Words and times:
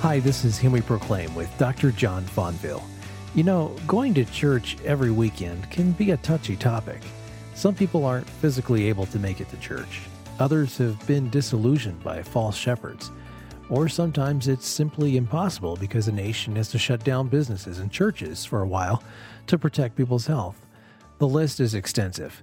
Hi, 0.00 0.20
this 0.20 0.44
is 0.44 0.56
Him 0.56 0.70
We 0.70 0.80
Proclaim 0.80 1.34
with 1.34 1.50
Dr. 1.58 1.90
John 1.90 2.24
Fonville. 2.24 2.84
You 3.34 3.42
know, 3.42 3.74
going 3.88 4.14
to 4.14 4.24
church 4.26 4.76
every 4.84 5.10
weekend 5.10 5.68
can 5.72 5.90
be 5.90 6.12
a 6.12 6.16
touchy 6.18 6.54
topic. 6.54 7.02
Some 7.56 7.74
people 7.74 8.04
aren't 8.04 8.30
physically 8.30 8.88
able 8.88 9.06
to 9.06 9.18
make 9.18 9.40
it 9.40 9.48
to 9.48 9.56
church. 9.56 10.02
Others 10.38 10.78
have 10.78 11.04
been 11.08 11.28
disillusioned 11.30 12.00
by 12.04 12.22
false 12.22 12.56
shepherds. 12.56 13.10
Or 13.70 13.88
sometimes 13.88 14.46
it's 14.46 14.68
simply 14.68 15.16
impossible 15.16 15.74
because 15.74 16.06
a 16.06 16.12
nation 16.12 16.54
has 16.54 16.70
to 16.70 16.78
shut 16.78 17.02
down 17.02 17.26
businesses 17.26 17.80
and 17.80 17.90
churches 17.90 18.44
for 18.44 18.62
a 18.62 18.68
while 18.68 19.02
to 19.48 19.58
protect 19.58 19.96
people's 19.96 20.28
health. 20.28 20.64
The 21.18 21.26
list 21.26 21.58
is 21.58 21.74
extensive. 21.74 22.40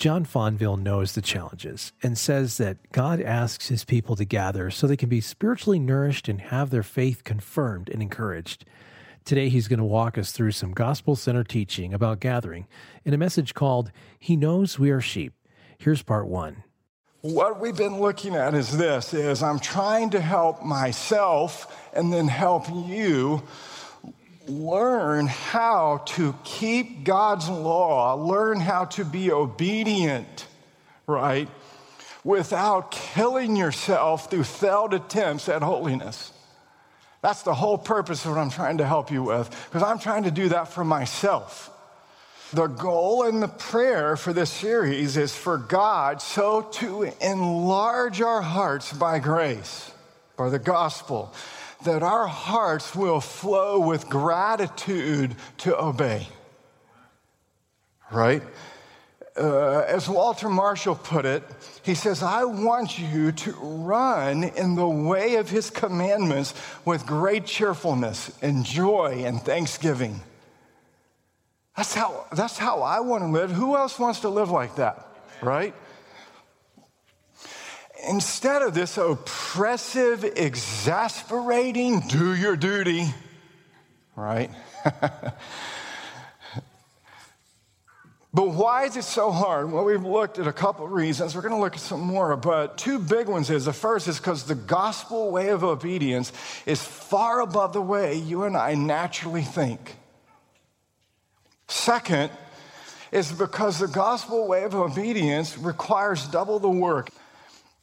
John 0.00 0.24
Fonville 0.24 0.80
knows 0.80 1.12
the 1.12 1.20
challenges 1.20 1.92
and 2.02 2.16
says 2.16 2.56
that 2.56 2.78
God 2.90 3.20
asks 3.20 3.68
his 3.68 3.84
people 3.84 4.16
to 4.16 4.24
gather 4.24 4.70
so 4.70 4.86
they 4.86 4.96
can 4.96 5.10
be 5.10 5.20
spiritually 5.20 5.78
nourished 5.78 6.26
and 6.26 6.40
have 6.40 6.70
their 6.70 6.82
faith 6.82 7.22
confirmed 7.22 7.90
and 7.90 8.00
encouraged. 8.00 8.64
Today, 9.26 9.50
he's 9.50 9.68
going 9.68 9.78
to 9.78 9.84
walk 9.84 10.16
us 10.16 10.32
through 10.32 10.52
some 10.52 10.72
gospel 10.72 11.16
center 11.16 11.44
teaching 11.44 11.92
about 11.92 12.18
gathering 12.18 12.66
in 13.04 13.12
a 13.12 13.18
message 13.18 13.52
called 13.52 13.92
He 14.18 14.36
Knows 14.36 14.78
We 14.78 14.88
Are 14.90 15.02
Sheep. 15.02 15.34
Here's 15.76 16.02
part 16.02 16.28
one. 16.28 16.64
What 17.20 17.60
we've 17.60 17.76
been 17.76 18.00
looking 18.00 18.34
at 18.34 18.54
is 18.54 18.78
this 18.78 19.12
is 19.12 19.42
I'm 19.42 19.58
trying 19.58 20.08
to 20.10 20.20
help 20.22 20.62
myself 20.62 21.90
and 21.92 22.10
then 22.10 22.26
help 22.26 22.64
you 22.70 23.42
learn 24.48 25.26
how 25.26 26.02
to 26.06 26.34
keep 26.44 27.04
God's 27.04 27.48
law, 27.48 28.14
learn 28.14 28.60
how 28.60 28.86
to 28.86 29.04
be 29.04 29.30
obedient, 29.30 30.46
right? 31.06 31.48
Without 32.24 32.90
killing 32.90 33.56
yourself 33.56 34.30
through 34.30 34.44
failed 34.44 34.94
attempts 34.94 35.48
at 35.48 35.62
holiness. 35.62 36.32
That's 37.22 37.42
the 37.42 37.54
whole 37.54 37.78
purpose 37.78 38.24
of 38.24 38.32
what 38.32 38.40
I'm 38.40 38.50
trying 38.50 38.78
to 38.78 38.86
help 38.86 39.10
you 39.10 39.22
with, 39.22 39.50
because 39.68 39.82
I'm 39.82 39.98
trying 39.98 40.24
to 40.24 40.30
do 40.30 40.48
that 40.50 40.68
for 40.68 40.84
myself. 40.84 41.70
The 42.52 42.66
goal 42.66 43.24
and 43.24 43.42
the 43.42 43.48
prayer 43.48 44.16
for 44.16 44.32
this 44.32 44.50
series 44.50 45.16
is 45.16 45.36
for 45.36 45.56
God 45.56 46.20
so 46.20 46.62
to 46.62 47.12
enlarge 47.20 48.20
our 48.20 48.42
hearts 48.42 48.92
by 48.92 49.18
grace, 49.18 49.92
or 50.36 50.50
the 50.50 50.58
gospel, 50.58 51.32
that 51.84 52.02
our 52.02 52.26
hearts 52.26 52.94
will 52.94 53.20
flow 53.20 53.78
with 53.80 54.08
gratitude 54.08 55.34
to 55.58 55.78
obey. 55.78 56.28
Right? 58.10 58.42
Uh, 59.36 59.80
as 59.80 60.08
Walter 60.08 60.48
Marshall 60.48 60.96
put 60.96 61.24
it, 61.24 61.42
he 61.82 61.94
says, 61.94 62.22
I 62.22 62.44
want 62.44 62.98
you 62.98 63.32
to 63.32 63.52
run 63.52 64.44
in 64.44 64.74
the 64.74 64.88
way 64.88 65.36
of 65.36 65.48
his 65.48 65.70
commandments 65.70 66.52
with 66.84 67.06
great 67.06 67.46
cheerfulness 67.46 68.36
and 68.42 68.64
joy 68.64 69.22
and 69.24 69.40
thanksgiving. 69.40 70.20
That's 71.76 71.94
how, 71.94 72.26
that's 72.32 72.58
how 72.58 72.82
I 72.82 73.00
want 73.00 73.22
to 73.22 73.28
live. 73.28 73.50
Who 73.50 73.76
else 73.76 73.98
wants 73.98 74.20
to 74.20 74.28
live 74.28 74.50
like 74.50 74.76
that? 74.76 75.06
Right? 75.40 75.74
Instead 78.08 78.62
of 78.62 78.74
this 78.74 78.96
oppressive, 78.98 80.24
exasperating, 80.24 82.00
do 82.00 82.34
your 82.34 82.56
duty, 82.56 83.06
right? 84.16 84.50
but 84.84 85.34
why 88.32 88.84
is 88.84 88.96
it 88.96 89.04
so 89.04 89.30
hard? 89.30 89.70
Well, 89.70 89.84
we've 89.84 90.04
looked 90.04 90.38
at 90.38 90.46
a 90.46 90.52
couple 90.52 90.86
reasons. 90.88 91.34
We're 91.34 91.42
going 91.42 91.54
to 91.54 91.60
look 91.60 91.74
at 91.74 91.80
some 91.80 92.00
more, 92.00 92.36
but 92.36 92.78
two 92.78 92.98
big 92.98 93.28
ones 93.28 93.50
is 93.50 93.64
the 93.64 93.72
first 93.72 94.08
is 94.08 94.18
because 94.18 94.44
the 94.44 94.54
gospel 94.54 95.30
way 95.30 95.48
of 95.48 95.64
obedience 95.64 96.32
is 96.66 96.82
far 96.82 97.40
above 97.40 97.72
the 97.72 97.82
way 97.82 98.14
you 98.16 98.44
and 98.44 98.56
I 98.56 98.74
naturally 98.74 99.42
think. 99.42 99.96
Second, 101.68 102.30
is 103.12 103.32
because 103.32 103.78
the 103.78 103.88
gospel 103.88 104.46
way 104.46 104.64
of 104.64 104.74
obedience 104.74 105.58
requires 105.58 106.26
double 106.28 106.58
the 106.58 106.70
work. 106.70 107.10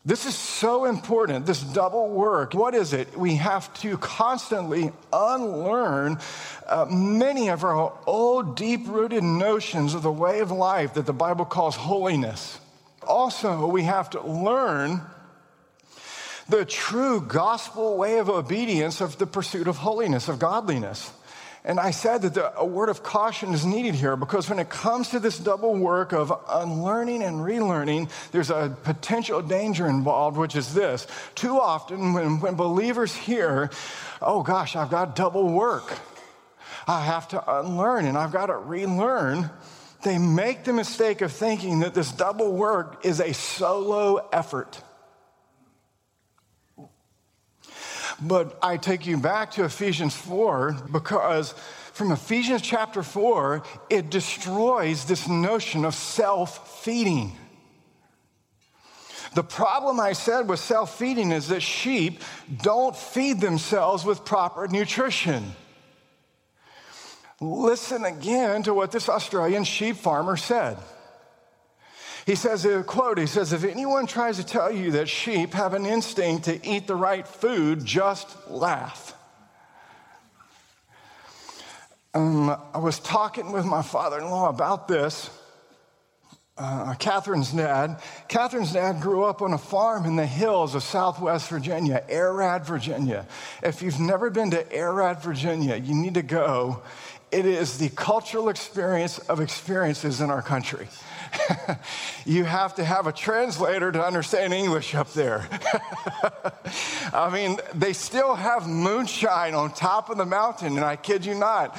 This 0.07 0.25
is 0.25 0.35
so 0.35 0.85
important, 0.85 1.45
this 1.45 1.62
double 1.62 2.07
work. 2.07 2.53
What 2.53 2.73
is 2.73 2.94
it? 2.94 3.18
We 3.18 3.35
have 3.35 3.73
to 3.81 3.97
constantly 3.97 4.94
unlearn 5.12 6.19
uh, 6.66 6.85
many 6.90 7.50
of 7.50 7.66
our 7.66 7.91
old, 8.06 8.56
deep 8.56 8.88
rooted 8.88 9.22
notions 9.22 9.94
of 9.94 10.03
the 10.03 10.12
way 10.12 10.40
of 10.40 10.50
life 10.50 10.94
that 10.94 11.06
the 11.06 11.12
Bible 11.12 11.44
calls 11.44 11.75
holiness. 11.75 12.57
Also, 13.06 13.67
we 13.67 13.84
have 13.84 14.09
to 14.12 14.22
learn 14.22 15.01
the 16.47 16.63
true 16.63 17.19
gospel 17.19 17.97
way 17.97 18.19
of 18.19 18.29
obedience 18.29 19.01
of 19.01 19.17
the 19.17 19.28
pursuit 19.28 19.67
of 19.67 19.75
holiness, 19.75 20.29
of 20.29 20.40
godliness. 20.40 21.12
And 21.67 21.81
I 21.81 21.91
said 21.91 22.22
that 22.22 22.33
the, 22.33 22.57
a 22.57 22.66
word 22.66 22.88
of 22.88 23.03
caution 23.03 23.53
is 23.53 23.66
needed 23.66 23.94
here 23.94 24.16
because 24.16 24.50
when 24.50 24.57
it 24.57 24.69
comes 24.69 25.09
to 25.09 25.19
this 25.19 25.38
double 25.38 25.75
work 25.75 26.13
of 26.13 26.31
unlearning 26.47 27.22
and 27.22 27.39
relearning, 27.39 28.09
there's 28.31 28.50
a 28.50 28.73
potential 28.83 29.41
danger 29.41 29.85
involved, 29.85 30.38
which 30.38 30.55
is 30.55 30.73
this. 30.73 31.05
Too 31.35 31.59
often, 31.59 32.13
when, 32.13 32.39
when 32.39 32.55
believers 32.55 33.13
hear, 33.13 33.69
oh 34.22 34.44
gosh, 34.44 34.78
I've 34.78 34.89
got 34.89 35.13
double 35.13 35.50
work, 35.50 36.00
I 36.88 37.03
have 37.03 37.28
to 37.29 37.57
unlearn 37.59 38.05
and 38.05 38.17
I've 38.17 38.31
got 38.31 38.45
to 38.45 38.55
relearn, 38.55 39.49
they 40.03 40.17
make 40.17 40.63
the 40.63 40.72
mistake 40.72 41.19
of 41.19 41.34
thinking 41.34 41.81
that 41.81 41.94
this 41.94 42.13
double 42.13 42.53
work 42.53 43.05
is 43.05 43.19
a 43.19 43.34
solo 43.34 44.25
effort. 44.31 44.81
But 48.22 48.57
I 48.61 48.78
take 48.78 49.05
you 49.05 49.17
back 49.17 49.51
to 49.51 49.63
Ephesians 49.63 50.16
4 50.16 50.88
because 50.91 51.53
from 51.94 52.11
Ephesians 52.11 52.61
chapter 52.61 53.03
4, 53.03 53.63
it 53.89 54.09
destroys 54.09 55.05
this 55.05 55.28
notion 55.28 55.85
of 55.85 55.94
self 55.94 56.83
feeding. 56.83 57.35
The 59.35 59.44
problem 59.44 60.00
I 60.00 60.13
said 60.13 60.50
with 60.50 60.59
self 60.59 60.97
feeding 60.97 61.31
is 61.31 61.50
that 61.50 61.61
sheep 61.61 62.23
don't 62.61 62.95
feed 62.95 63.39
themselves 63.39 64.03
with 64.03 64.25
proper 64.25 64.67
nutrition. 64.67 65.55
Listen 67.39 68.03
again 68.03 68.63
to 68.63 68.73
what 68.73 68.91
this 68.91 69.09
Australian 69.09 69.63
sheep 69.63 69.97
farmer 69.97 70.38
said. 70.38 70.78
He 72.27 72.35
says, 72.35 72.65
a 72.65 72.83
quote, 72.83 73.19
he 73.19 73.25
says, 73.25 73.53
if 73.53 73.63
anyone 73.63 74.05
tries 74.05 74.35
to 74.35 74.43
tell 74.43 74.69
you 74.69 74.91
that 74.91 75.07
sheep 75.07 75.53
have 75.53 75.73
an 75.73 75.85
instinct 75.85 76.43
to 76.43 76.67
eat 76.67 76.85
the 76.85 76.93
right 76.93 77.25
food, 77.25 77.85
just 77.85 78.49
laugh. 78.49 79.15
Um, 82.13 82.49
I 82.73 82.79
was 82.79 82.99
talking 82.99 83.53
with 83.53 83.63
my 83.63 83.81
father 83.81 84.17
in 84.17 84.25
law 84.25 84.49
about 84.49 84.89
this. 84.89 85.29
Uh, 86.57 86.95
Catherine's 86.95 87.53
dad. 87.53 88.01
Catherine's 88.27 88.73
dad 88.73 88.99
grew 88.99 89.23
up 89.23 89.41
on 89.41 89.53
a 89.53 89.57
farm 89.57 90.05
in 90.05 90.17
the 90.17 90.25
hills 90.25 90.75
of 90.75 90.83
Southwest 90.83 91.47
Virginia, 91.49 92.03
Ararat, 92.09 92.67
Virginia. 92.67 93.25
If 93.63 93.81
you've 93.81 94.01
never 94.01 94.29
been 94.29 94.51
to 94.51 94.69
Ararat, 94.73 95.23
Virginia, 95.23 95.77
you 95.77 95.95
need 95.95 96.16
to 96.16 96.23
go. 96.23 96.81
It 97.31 97.45
is 97.45 97.77
the 97.77 97.87
cultural 97.87 98.49
experience 98.49 99.17
of 99.17 99.39
experiences 99.39 100.19
in 100.19 100.29
our 100.29 100.41
country. 100.41 100.89
you 102.25 102.43
have 102.43 102.75
to 102.75 102.83
have 102.83 103.07
a 103.07 103.11
translator 103.11 103.91
to 103.91 104.03
understand 104.03 104.53
English 104.53 104.95
up 104.95 105.11
there. 105.13 105.47
I 107.13 107.29
mean, 107.31 107.59
they 107.73 107.93
still 107.93 108.35
have 108.35 108.67
moonshine 108.67 109.53
on 109.53 109.73
top 109.73 110.09
of 110.09 110.17
the 110.17 110.25
mountain, 110.25 110.75
and 110.75 110.85
I 110.85 110.95
kid 110.95 111.25
you 111.25 111.35
not, 111.35 111.77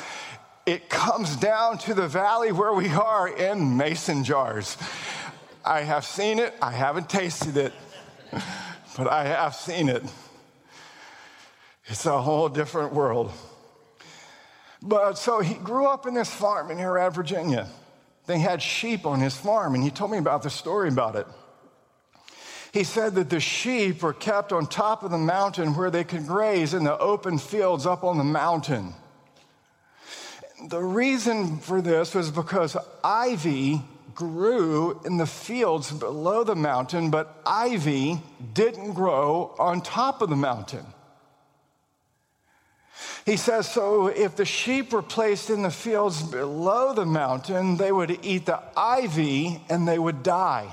it 0.66 0.88
comes 0.88 1.36
down 1.36 1.78
to 1.78 1.94
the 1.94 2.08
valley 2.08 2.52
where 2.52 2.72
we 2.72 2.88
are 2.88 3.28
in 3.28 3.76
mason 3.76 4.24
jars. 4.24 4.76
I 5.64 5.80
have 5.80 6.04
seen 6.04 6.38
it, 6.38 6.54
I 6.60 6.72
haven't 6.72 7.08
tasted 7.08 7.56
it, 7.56 7.72
but 8.96 9.06
I 9.06 9.24
have 9.24 9.54
seen 9.54 9.88
it. 9.88 10.02
It's 11.86 12.04
a 12.04 12.20
whole 12.20 12.48
different 12.48 12.92
world. 12.92 13.32
But 14.82 15.14
so 15.14 15.40
he 15.40 15.54
grew 15.54 15.86
up 15.86 16.06
in 16.06 16.14
this 16.14 16.30
farm 16.30 16.70
in 16.70 16.78
Ararat 16.78 17.14
Virginia. 17.14 17.68
They 18.28 18.38
had 18.38 18.60
sheep 18.60 19.06
on 19.06 19.20
his 19.20 19.34
farm, 19.34 19.74
and 19.74 19.82
he 19.82 19.90
told 19.90 20.10
me 20.10 20.18
about 20.18 20.42
the 20.42 20.50
story 20.50 20.90
about 20.90 21.16
it. 21.16 21.26
He 22.74 22.84
said 22.84 23.14
that 23.14 23.30
the 23.30 23.40
sheep 23.40 24.02
were 24.02 24.12
kept 24.12 24.52
on 24.52 24.66
top 24.66 25.02
of 25.02 25.10
the 25.10 25.16
mountain 25.16 25.74
where 25.74 25.90
they 25.90 26.04
could 26.04 26.26
graze 26.26 26.74
in 26.74 26.84
the 26.84 26.98
open 26.98 27.38
fields 27.38 27.86
up 27.86 28.04
on 28.04 28.18
the 28.18 28.24
mountain. 28.24 28.92
The 30.68 30.82
reason 30.82 31.56
for 31.56 31.80
this 31.80 32.14
was 32.14 32.30
because 32.30 32.76
ivy 33.02 33.80
grew 34.14 35.00
in 35.06 35.16
the 35.16 35.26
fields 35.26 35.90
below 35.90 36.44
the 36.44 36.54
mountain, 36.54 37.10
but 37.10 37.40
ivy 37.46 38.20
didn't 38.52 38.92
grow 38.92 39.54
on 39.58 39.80
top 39.80 40.20
of 40.20 40.28
the 40.28 40.36
mountain. 40.36 40.84
He 43.28 43.36
says, 43.36 43.70
So 43.70 44.06
if 44.06 44.36
the 44.36 44.46
sheep 44.46 44.90
were 44.90 45.02
placed 45.02 45.50
in 45.50 45.60
the 45.60 45.70
fields 45.70 46.22
below 46.22 46.94
the 46.94 47.04
mountain, 47.04 47.76
they 47.76 47.92
would 47.92 48.24
eat 48.24 48.46
the 48.46 48.58
ivy 48.74 49.62
and 49.68 49.86
they 49.86 49.98
would 49.98 50.22
die. 50.22 50.72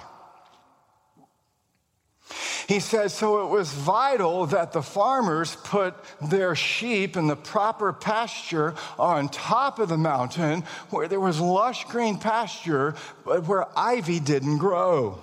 He 2.70 2.80
says, 2.80 3.14
so 3.14 3.46
it 3.46 3.50
was 3.50 3.74
vital 3.74 4.46
that 4.48 4.72
the 4.72 4.82
farmers 4.82 5.58
put 5.66 5.96
their 6.22 6.56
sheep 6.56 7.18
in 7.18 7.28
the 7.28 7.36
proper 7.36 7.92
pasture 7.92 8.74
on 8.98 9.28
top 9.28 9.78
of 9.78 9.90
the 9.90 9.98
mountain 9.98 10.64
where 10.92 11.10
there 11.10 11.20
was 11.20 11.42
lush 11.42 11.84
green 11.86 12.18
pasture, 12.18 12.96
but 13.26 13.46
where 13.48 13.68
ivy 13.78 14.22
didn't 14.22 14.60
grow. 14.60 15.20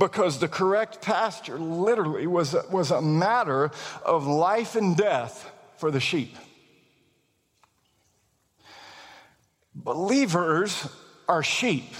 Because 0.00 0.38
the 0.38 0.48
correct 0.48 1.02
pasture 1.02 1.58
literally 1.58 2.26
was, 2.26 2.56
was 2.70 2.90
a 2.90 3.02
matter 3.02 3.70
of 4.02 4.26
life 4.26 4.74
and 4.74 4.96
death 4.96 5.48
for 5.76 5.90
the 5.90 6.00
sheep. 6.00 6.34
Believers 9.74 10.88
are 11.28 11.42
sheep. 11.42 11.92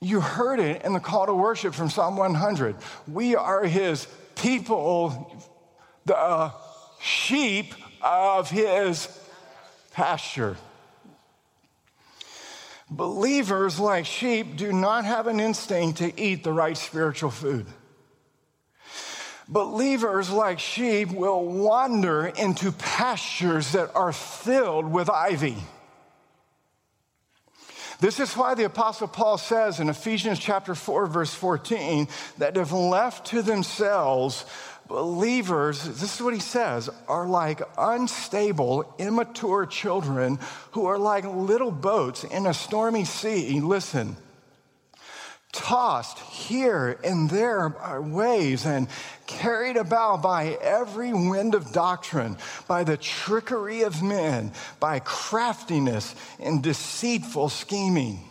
You 0.00 0.22
heard 0.22 0.58
it 0.58 0.86
in 0.86 0.94
the 0.94 1.00
call 1.00 1.26
to 1.26 1.34
worship 1.34 1.74
from 1.74 1.90
Psalm 1.90 2.16
100. 2.16 2.76
We 3.06 3.36
are 3.36 3.64
his 3.64 4.08
people, 4.34 5.44
the 6.06 6.16
uh, 6.16 6.52
sheep 6.98 7.74
of 8.00 8.48
his 8.48 9.06
pasture. 9.92 10.56
Believers, 12.90 13.78
like 13.78 14.06
sheep, 14.06 14.56
do 14.56 14.72
not 14.72 15.04
have 15.04 15.26
an 15.26 15.40
instinct 15.40 15.98
to 15.98 16.20
eat 16.20 16.42
the 16.42 16.52
right 16.52 16.76
spiritual 16.76 17.30
food. 17.30 17.66
Believers, 19.46 20.30
like 20.30 20.58
sheep, 20.58 21.10
will 21.10 21.44
wander 21.44 22.26
into 22.26 22.72
pastures 22.72 23.72
that 23.72 23.94
are 23.94 24.12
filled 24.12 24.90
with 24.90 25.08
ivy. 25.08 25.56
This 28.00 28.20
is 28.20 28.34
why 28.34 28.54
the 28.54 28.64
Apostle 28.64 29.08
Paul 29.08 29.38
says 29.38 29.80
in 29.80 29.88
Ephesians 29.88 30.38
chapter 30.38 30.74
4, 30.74 31.06
verse 31.06 31.34
14, 31.34 32.08
that 32.38 32.56
if 32.56 32.70
left 32.70 33.26
to 33.28 33.42
themselves, 33.42 34.44
believers, 34.88 35.84
this 35.84 36.14
is 36.14 36.22
what 36.22 36.34
he 36.34 36.40
says, 36.40 36.90
are 37.06 37.26
like 37.26 37.60
unstable, 37.76 38.94
immature 38.98 39.66
children 39.66 40.38
who 40.72 40.86
are 40.86 40.98
like 40.98 41.24
little 41.24 41.70
boats 41.70 42.24
in 42.24 42.46
a 42.46 42.54
stormy 42.54 43.04
sea. 43.04 43.60
Listen 43.60 44.16
tossed 45.52 46.18
here 46.18 46.98
and 47.02 47.30
there 47.30 47.68
by 47.70 47.98
waves 47.98 48.66
and 48.66 48.86
carried 49.26 49.76
about 49.76 50.22
by 50.22 50.58
every 50.60 51.12
wind 51.12 51.54
of 51.54 51.72
doctrine, 51.72 52.36
by 52.66 52.84
the 52.84 52.96
trickery 52.96 53.82
of 53.82 54.02
men, 54.02 54.52
by 54.78 54.98
craftiness 55.00 56.14
and 56.38 56.62
deceitful 56.62 57.48
scheming. 57.48 58.27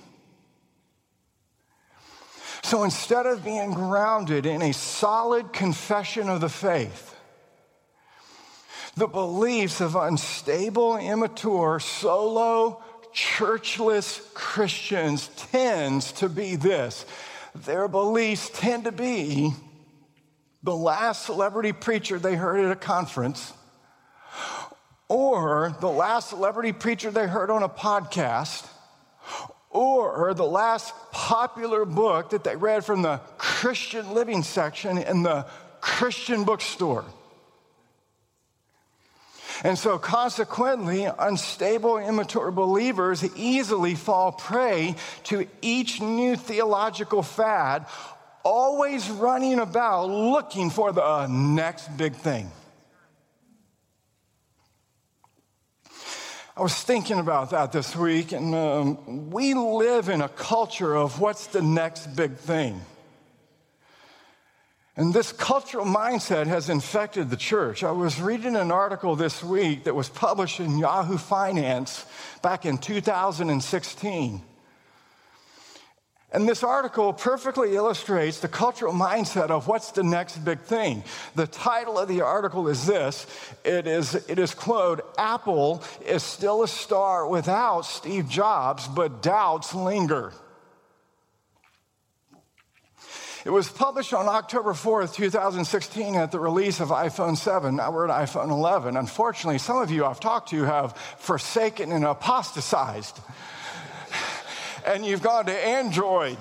So 2.68 2.84
instead 2.84 3.26
of 3.26 3.46
being 3.46 3.72
grounded 3.72 4.46
in 4.46 4.62
a 4.62 4.74
solid 4.74 5.54
confession 5.54 6.28
of 6.28 6.42
the 6.42 6.50
faith, 6.50 7.16
the 8.98 9.08
beliefs 9.08 9.80
of 9.80 9.96
unstable, 9.96 10.98
immature, 10.98 11.80
solo, 11.80 12.84
churchless 13.14 14.20
Christians 14.34 15.30
tends 15.50 16.12
to 16.12 16.28
be 16.28 16.58
this. 16.58 17.06
Their 17.56 17.88
beliefs 17.88 18.52
tend 18.54 18.84
to 18.84 18.92
be 18.92 19.54
the 20.62 20.76
last 20.76 21.26
celebrity 21.26 21.72
preacher 21.72 22.20
they 22.20 22.36
heard 22.36 22.66
at 22.66 22.72
a 22.72 22.76
conference, 22.76 23.54
or 25.08 25.74
the 25.80 25.88
last 25.88 26.32
celebrity 26.32 26.74
preacher 26.74 27.12
they 27.12 27.28
heard 27.28 27.50
on 27.50 27.64
a 27.64 27.70
podcast, 27.70 28.68
or 29.80 30.34
the 30.34 30.46
last 30.46 30.94
popular 31.12 31.86
book 31.86 32.32
that 32.32 32.44
they 32.44 32.56
read 32.56 32.86
from 32.86 33.02
the 33.02 33.18
Christian 33.38 34.14
living 34.14 34.44
section 34.44 34.98
in 34.98 35.24
the 35.24 35.46
Christian 35.82 36.44
bookstore. 36.44 37.06
And 39.64 39.78
so, 39.78 39.98
consequently, 39.98 41.06
unstable, 41.06 41.98
immature 41.98 42.52
believers 42.52 43.24
easily 43.36 43.96
fall 43.96 44.32
prey 44.32 44.96
to 45.26 45.48
each 45.62 46.00
new 46.00 46.36
theological 46.36 47.24
fad, 47.24 47.88
always 48.44 49.10
running 49.10 49.60
about 49.60 50.10
looking 50.10 50.70
for 50.70 50.92
the 50.92 51.26
next 51.28 51.88
big 51.98 52.14
thing. 52.14 52.52
I 56.58 56.62
was 56.62 56.74
thinking 56.74 57.20
about 57.20 57.52
that 57.52 57.72
this 57.72 57.96
week, 57.96 58.32
and 58.32 58.56
um, 58.56 59.30
we 59.30 59.54
live 59.54 60.10
in 60.10 60.22
a 60.22 60.28
culture 60.28 60.96
of 60.96 61.20
what's 61.20 61.46
the 61.46 61.62
next 61.62 62.16
big 62.16 62.36
thing. 62.36 62.82
And 64.96 65.14
this 65.14 65.32
cultural 65.32 65.86
mindset 65.86 66.48
has 66.48 66.68
infected 66.68 67.30
the 67.30 67.38
church. 67.38 67.84
I 67.84 67.92
was 67.92 68.20
reading 68.20 68.56
an 68.56 68.72
article 68.72 69.16
this 69.16 69.44
week 69.44 69.84
that 69.84 69.94
was 69.94 70.10
published 70.10 70.60
in 70.60 70.80
Yahoo 70.80 71.20
Finance 71.20 72.08
back 72.42 72.66
in 72.66 72.80
2016. 72.80 74.42
And 76.38 76.48
this 76.48 76.62
article 76.62 77.14
perfectly 77.14 77.76
illustrates 77.76 78.42
the 78.42 78.48
cultural 78.48 78.94
mindset 78.94 79.50
of 79.50 79.68
what's 79.68 79.90
the 79.90 80.04
next 80.04 80.38
big 80.46 80.60
thing. 80.60 81.04
The 81.34 81.48
title 81.48 81.98
of 81.98 82.08
the 82.08 82.22
article 82.22 82.68
is 82.68 82.86
this 82.86 83.26
it 83.66 83.88
is, 83.88 84.14
it 84.14 84.38
is 84.38 84.54
quote, 84.54 85.04
Apple 85.18 85.82
is 86.06 86.22
still 86.22 86.62
a 86.62 86.68
star 86.68 87.28
without 87.28 87.88
Steve 87.88 88.30
Jobs, 88.30 88.88
but 88.88 89.24
doubts 89.24 89.74
linger. 89.74 90.32
It 93.44 93.50
was 93.50 93.68
published 93.68 94.14
on 94.14 94.28
October 94.28 94.74
4th, 94.74 95.16
2016, 95.16 96.16
at 96.16 96.32
the 96.32 96.40
release 96.40 96.80
of 96.80 96.90
iPhone 96.90 97.36
7. 97.36 97.78
Now 97.78 97.90
we're 97.90 98.08
at 98.08 98.28
iPhone 98.30 98.52
11. 98.52 98.96
Unfortunately, 98.96 99.58
some 99.58 99.78
of 99.78 99.90
you 99.90 100.06
I've 100.06 100.20
talked 100.20 100.50
to 100.50 100.66
have 100.66 100.96
forsaken 101.18 101.92
and 101.92 102.06
apostatized, 102.06 103.20
and 104.88 105.06
you've 105.06 105.22
gone 105.22 105.46
to 105.46 105.54
Android. 105.54 106.38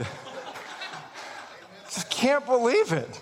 Just 1.84 2.08
can't 2.10 2.46
believe 2.46 2.92
it. 2.92 3.20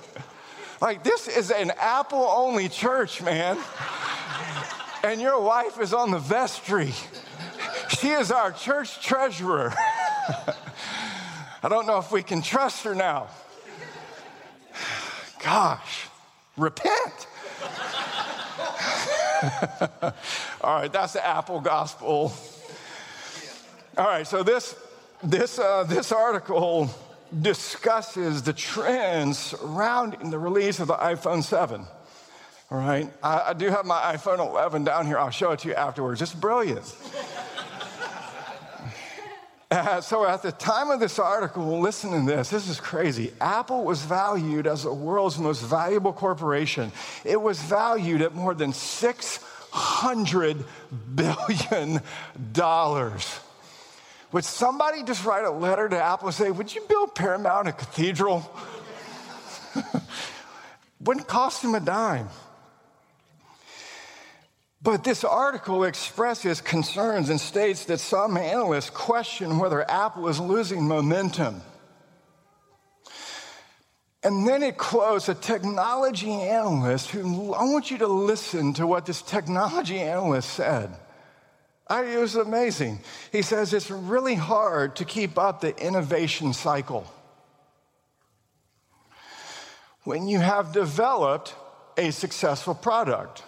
Like, 0.81 1.03
this 1.03 1.29
is 1.29 1.51
an 1.51 1.73
Apple 1.79 2.27
only 2.31 2.69
church, 2.69 3.23
man. 3.23 3.59
And 5.03 5.21
your 5.21 5.41
wife 5.41 5.81
is 5.81 5.95
on 5.95 6.11
the 6.11 6.19
vestry. 6.19 6.93
She 7.89 8.11
is 8.11 8.31
our 8.31 8.53
church 8.53 9.03
treasurer. 9.03 9.73
I 11.63 11.69
don't 11.69 11.87
know 11.87 11.99
if 11.99 12.13
we 12.13 12.23
can 12.23 12.43
trust 12.43 12.85
her 12.85 12.95
now. 12.95 13.29
Gosh, 15.43 16.09
repent. 16.57 17.27
All 20.61 20.81
right, 20.81 20.93
that's 20.93 21.15
the 21.15 21.27
Apple 21.27 21.61
gospel. 21.61 22.33
All 23.97 24.07
right, 24.07 24.27
so 24.27 24.43
this, 24.43 24.75
this, 25.23 25.59
uh, 25.59 25.85
this 25.85 26.13
article 26.13 26.91
discusses 27.43 28.43
the 28.43 28.53
trends 28.53 29.39
surrounding 29.39 30.31
the 30.31 30.39
release 30.39 30.81
of 30.81 30.89
the 30.89 30.97
iPhone 30.97 31.43
7. 31.43 31.85
All 32.71 32.79
right, 32.79 33.13
I, 33.23 33.51
I 33.51 33.53
do 33.53 33.69
have 33.69 33.85
my 33.85 34.15
iPhone 34.15 34.39
11 34.39 34.85
down 34.85 35.07
here. 35.07 35.19
I'll 35.19 35.31
show 35.31 35.53
it 35.53 35.61
to 35.61 35.69
you 35.69 35.75
afterwards. 35.75 36.23
It's 36.23 36.35
brilliant. 36.35 36.95
Uh, 39.71 40.01
so 40.01 40.25
at 40.25 40.41
the 40.41 40.53
time 40.53 40.91
of 40.91 41.01
this 41.01 41.19
article, 41.19 41.81
listen 41.81 42.13
to 42.13 42.21
this. 42.25 42.49
This 42.49 42.69
is 42.69 42.79
crazy. 42.79 43.33
Apple 43.41 43.83
was 43.83 44.03
valued 44.03 44.69
as 44.69 44.85
the 44.85 44.93
world's 44.93 45.37
most 45.37 45.63
valuable 45.63 46.13
corporation. 46.13 46.93
It 47.25 47.41
was 47.41 47.61
valued 47.61 48.23
at 48.23 48.37
more 48.37 48.55
than 48.55 48.71
$600 48.71 50.65
billion. 51.17 52.01
Would 54.35 54.45
somebody 54.45 55.05
just 55.05 55.25
write 55.25 55.45
a 55.45 55.51
letter 55.53 55.89
to 55.89 55.97
Apple 55.97 56.27
and 56.27 56.35
say, 56.35 56.51
Would 56.51 56.75
you 56.75 56.85
build 56.89 57.15
Paramount 57.15 57.69
a 57.69 57.73
cathedral? 57.73 58.45
Wouldn't 61.01 61.29
cost 61.29 61.63
him 61.63 61.77
a 61.77 61.79
dime. 61.79 62.29
But 64.83 65.05
this 65.05 65.23
article 65.23 65.85
expresses 65.85 66.61
concerns 66.61 67.31
and 67.31 67.41
states 67.41 67.85
that 67.85 68.01
some 68.01 68.37
analysts 68.37 68.91
question 68.91 69.61
whether 69.61 69.89
Apple 69.89 70.27
is 70.27 70.41
losing 70.41 70.89
momentum. 70.89 71.63
And 74.25 74.49
then 74.49 74.65
it 74.65 74.77
quotes 74.77 75.29
a 75.29 75.35
technology 75.37 76.33
analyst 76.33 77.11
who 77.11 77.55
I 77.55 77.63
want 77.63 77.93
you 77.93 77.99
to 77.99 78.09
listen 78.09 78.73
to 78.75 78.87
what 78.89 79.07
this 79.07 79.23
technology 79.23 80.01
analyst 80.01 80.51
said. 80.51 80.93
I, 81.87 82.05
it 82.05 82.19
was 82.19 82.35
amazing. 82.35 83.01
He 83.31 83.43
says 83.43 83.75
it's 83.75 83.91
really 83.91 84.35
hard 84.35 84.97
to 84.97 85.05
keep 85.05 85.39
up 85.39 85.61
the 85.61 85.77
innovation 85.77 86.53
cycle. 86.53 87.07
When 90.05 90.29
you 90.29 90.39
have 90.39 90.73
developed 90.73 91.55
a 91.97 92.11
successful 92.11 92.75
product, 92.75 93.43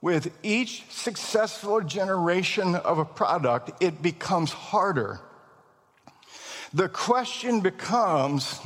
with 0.00 0.30
each 0.42 0.84
successful 0.90 1.80
generation 1.80 2.74
of 2.76 2.98
a 2.98 3.04
product, 3.04 3.82
it 3.82 4.02
becomes 4.02 4.52
harder. 4.52 5.20
the 6.72 6.88
question 6.88 7.60
becomes 7.60 8.60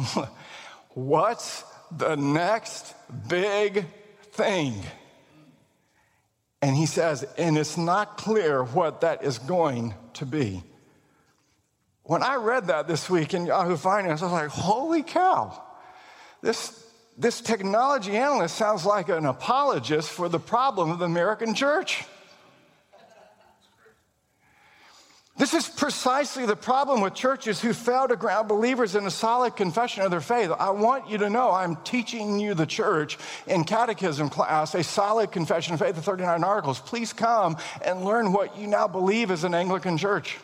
what's 0.90 1.64
the 1.90 2.16
next 2.16 2.94
big 3.28 3.86
thing? 4.32 4.74
And 6.62 6.76
he 6.76 6.86
says, 6.86 7.24
and 7.38 7.56
it's 7.56 7.76
not 7.76 8.16
clear 8.16 8.62
what 8.62 9.00
that 9.00 9.24
is 9.24 9.38
going 9.38 9.94
to 10.14 10.26
be. 10.26 10.62
When 12.02 12.22
I 12.22 12.36
read 12.36 12.66
that 12.66 12.86
this 12.88 13.08
week 13.08 13.34
in 13.34 13.46
Yahoo 13.46 13.76
Finance, 13.76 14.20
I 14.20 14.24
was 14.24 14.32
like, 14.32 14.50
holy 14.50 15.02
cow, 15.02 15.62
this, 16.42 16.84
this 17.16 17.40
technology 17.40 18.16
analyst 18.16 18.56
sounds 18.56 18.84
like 18.84 19.08
an 19.08 19.26
apologist 19.26 20.10
for 20.10 20.28
the 20.28 20.40
problem 20.40 20.90
of 20.90 20.98
the 20.98 21.04
American 21.04 21.54
church. 21.54 22.04
This 25.40 25.54
is 25.54 25.66
precisely 25.66 26.44
the 26.44 26.54
problem 26.54 27.00
with 27.00 27.14
churches 27.14 27.62
who 27.62 27.72
fail 27.72 28.06
to 28.06 28.14
ground 28.14 28.46
believers 28.46 28.94
in 28.94 29.06
a 29.06 29.10
solid 29.10 29.56
confession 29.56 30.02
of 30.02 30.10
their 30.10 30.20
faith. 30.20 30.50
I 30.50 30.68
want 30.68 31.08
you 31.08 31.16
to 31.16 31.30
know 31.30 31.50
I'm 31.50 31.76
teaching 31.76 32.38
you 32.38 32.52
the 32.52 32.66
church 32.66 33.16
in 33.46 33.64
catechism 33.64 34.28
class, 34.28 34.74
a 34.74 34.84
solid 34.84 35.32
confession 35.32 35.72
of 35.72 35.80
faith 35.80 35.96
of 35.96 36.04
39 36.04 36.44
articles. 36.44 36.78
Please 36.80 37.14
come 37.14 37.56
and 37.82 38.04
learn 38.04 38.34
what 38.34 38.58
you 38.58 38.66
now 38.66 38.86
believe 38.86 39.30
as 39.30 39.42
an 39.44 39.54
Anglican 39.54 39.96
church. 39.96 40.36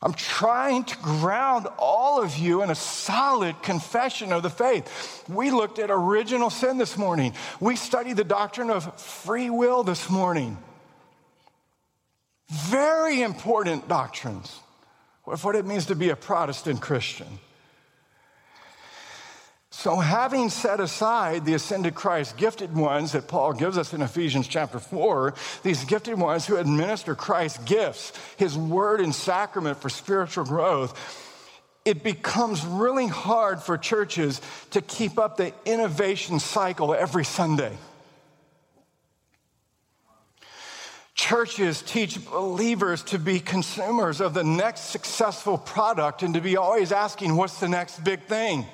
I'm 0.00 0.14
trying 0.14 0.84
to 0.84 0.96
ground 0.98 1.66
all 1.80 2.22
of 2.22 2.38
you 2.38 2.62
in 2.62 2.70
a 2.70 2.76
solid 2.76 3.60
confession 3.60 4.32
of 4.32 4.44
the 4.44 4.50
faith. 4.50 5.24
We 5.28 5.50
looked 5.50 5.80
at 5.80 5.90
original 5.90 6.50
sin 6.50 6.78
this 6.78 6.96
morning. 6.96 7.34
We 7.58 7.74
studied 7.74 8.18
the 8.18 8.22
doctrine 8.22 8.70
of 8.70 9.00
free 9.00 9.50
will 9.50 9.82
this 9.82 10.08
morning. 10.08 10.56
Very 12.50 13.22
important 13.22 13.86
doctrines 13.88 14.58
of 15.26 15.44
what 15.44 15.54
it 15.54 15.64
means 15.64 15.86
to 15.86 15.94
be 15.94 16.10
a 16.10 16.16
Protestant 16.16 16.80
Christian. 16.80 17.38
So, 19.70 19.96
having 19.96 20.50
set 20.50 20.80
aside 20.80 21.46
the 21.46 21.54
ascended 21.54 21.94
Christ, 21.94 22.36
gifted 22.36 22.74
ones 22.74 23.12
that 23.12 23.28
Paul 23.28 23.52
gives 23.52 23.78
us 23.78 23.94
in 23.94 24.02
Ephesians 24.02 24.48
chapter 24.48 24.80
4, 24.80 25.32
these 25.62 25.84
gifted 25.84 26.18
ones 26.18 26.44
who 26.44 26.56
administer 26.56 27.14
Christ's 27.14 27.62
gifts, 27.64 28.12
his 28.36 28.58
word 28.58 29.00
and 29.00 29.14
sacrament 29.14 29.80
for 29.80 29.88
spiritual 29.88 30.44
growth, 30.44 30.98
it 31.84 32.02
becomes 32.02 32.66
really 32.66 33.06
hard 33.06 33.62
for 33.62 33.78
churches 33.78 34.40
to 34.72 34.82
keep 34.82 35.18
up 35.18 35.36
the 35.36 35.54
innovation 35.64 36.40
cycle 36.40 36.92
every 36.92 37.24
Sunday. 37.24 37.78
Churches 41.30 41.82
teach 41.82 42.28
believers 42.28 43.04
to 43.04 43.16
be 43.16 43.38
consumers 43.38 44.20
of 44.20 44.34
the 44.34 44.42
next 44.42 44.90
successful 44.90 45.56
product 45.56 46.24
and 46.24 46.34
to 46.34 46.40
be 46.40 46.56
always 46.56 46.90
asking, 46.90 47.36
what's 47.36 47.60
the 47.60 47.68
next 47.68 48.02
big 48.02 48.24
thing? 48.24 48.66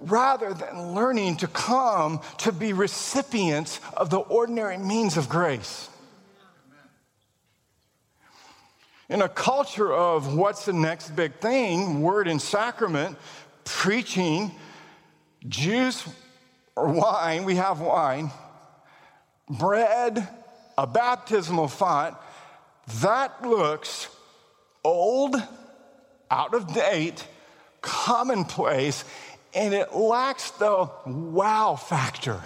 Rather 0.00 0.52
than 0.52 0.92
learning 0.92 1.36
to 1.36 1.46
come 1.46 2.20
to 2.38 2.50
be 2.50 2.72
recipients 2.72 3.78
of 3.96 4.10
the 4.10 4.18
ordinary 4.18 4.76
means 4.76 5.16
of 5.16 5.28
grace. 5.28 5.88
In 9.08 9.22
a 9.22 9.28
culture 9.28 9.92
of 9.92 10.34
what's 10.34 10.64
the 10.64 10.72
next 10.72 11.14
big 11.14 11.36
thing, 11.36 12.02
word 12.02 12.26
and 12.26 12.42
sacrament, 12.42 13.16
preaching, 13.62 14.50
juice 15.46 16.08
or 16.74 16.88
wine, 16.88 17.44
we 17.44 17.54
have 17.54 17.78
wine 17.78 18.32
bread, 19.50 20.28
a 20.80 20.86
baptismal 20.86 21.68
font, 21.68 22.16
that 23.02 23.46
looks 23.46 24.08
old, 24.82 25.36
out 26.30 26.54
of 26.54 26.72
date, 26.72 27.26
commonplace, 27.82 29.04
and 29.52 29.74
it 29.74 29.94
lacks 29.94 30.52
the 30.52 30.88
wow 31.04 31.76
factor. 31.76 32.40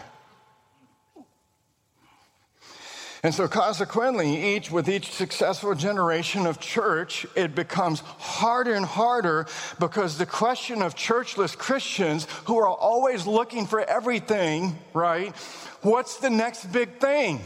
And 3.23 3.33
so, 3.33 3.47
consequently, 3.47 4.57
each 4.57 4.69
with 4.69 4.89
each 4.89 5.13
successful 5.13 5.77
generation 5.77 6.45
of 6.45 6.59
church, 6.59 7.25
it 7.37 7.55
becomes 7.55 8.01
harder 8.01 8.75
and 8.75 8.85
harder 8.85 9.47
because 9.79 10.19
the 10.19 10.27
question 10.27 10.83
of 10.83 10.97
churchless 10.97 11.57
Christians 11.57 12.27
who 12.47 12.59
are 12.59 12.69
always 12.69 13.29
looking 13.29 13.67
for 13.67 13.81
everything, 13.81 14.77
right? 14.93 15.35
What's 15.83 16.17
the 16.17 16.31
next 16.31 16.73
big 16.73 16.99
thing? 16.99 17.41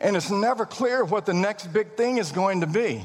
And 0.00 0.16
it's 0.16 0.30
never 0.30 0.64
clear 0.64 1.04
what 1.04 1.26
the 1.26 1.34
next 1.34 1.72
big 1.72 1.96
thing 1.96 2.18
is 2.18 2.32
going 2.32 2.60
to 2.60 2.66
be. 2.66 3.04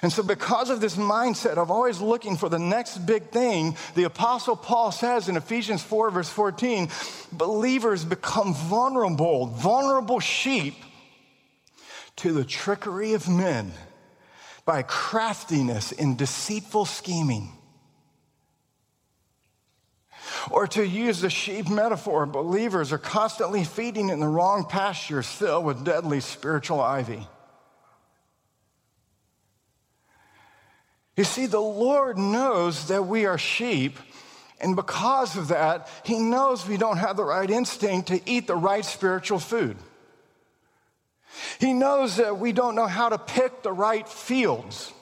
And 0.00 0.12
so, 0.12 0.22
because 0.22 0.70
of 0.70 0.80
this 0.80 0.96
mindset 0.96 1.56
of 1.56 1.72
always 1.72 2.00
looking 2.00 2.36
for 2.36 2.48
the 2.48 2.58
next 2.58 2.98
big 2.98 3.30
thing, 3.30 3.76
the 3.96 4.04
Apostle 4.04 4.54
Paul 4.54 4.92
says 4.92 5.28
in 5.28 5.36
Ephesians 5.36 5.82
4, 5.82 6.12
verse 6.12 6.28
14, 6.28 6.88
believers 7.32 8.04
become 8.04 8.54
vulnerable, 8.54 9.46
vulnerable 9.46 10.20
sheep 10.20 10.76
to 12.16 12.32
the 12.32 12.44
trickery 12.44 13.14
of 13.14 13.28
men 13.28 13.72
by 14.64 14.82
craftiness 14.82 15.90
in 15.90 16.14
deceitful 16.14 16.84
scheming. 16.84 17.57
Or 20.50 20.66
to 20.68 20.86
use 20.86 21.20
the 21.20 21.30
sheep 21.30 21.68
metaphor, 21.68 22.26
believers 22.26 22.92
are 22.92 22.98
constantly 22.98 23.64
feeding 23.64 24.08
in 24.08 24.20
the 24.20 24.28
wrong 24.28 24.64
pastures 24.64 25.26
filled 25.26 25.64
with 25.64 25.84
deadly 25.84 26.20
spiritual 26.20 26.80
ivy. 26.80 27.26
You 31.16 31.24
see, 31.24 31.46
the 31.46 31.60
Lord 31.60 32.16
knows 32.16 32.88
that 32.88 33.06
we 33.06 33.26
are 33.26 33.38
sheep, 33.38 33.98
and 34.60 34.76
because 34.76 35.36
of 35.36 35.48
that, 35.48 35.88
He 36.04 36.18
knows 36.18 36.66
we 36.66 36.76
don't 36.76 36.98
have 36.98 37.16
the 37.16 37.24
right 37.24 37.50
instinct 37.50 38.08
to 38.08 38.20
eat 38.24 38.46
the 38.46 38.56
right 38.56 38.84
spiritual 38.84 39.40
food. 39.40 39.76
He 41.58 41.72
knows 41.72 42.16
that 42.16 42.38
we 42.38 42.52
don't 42.52 42.74
know 42.74 42.86
how 42.86 43.08
to 43.08 43.18
pick 43.18 43.62
the 43.62 43.72
right 43.72 44.08
fields. 44.08 44.92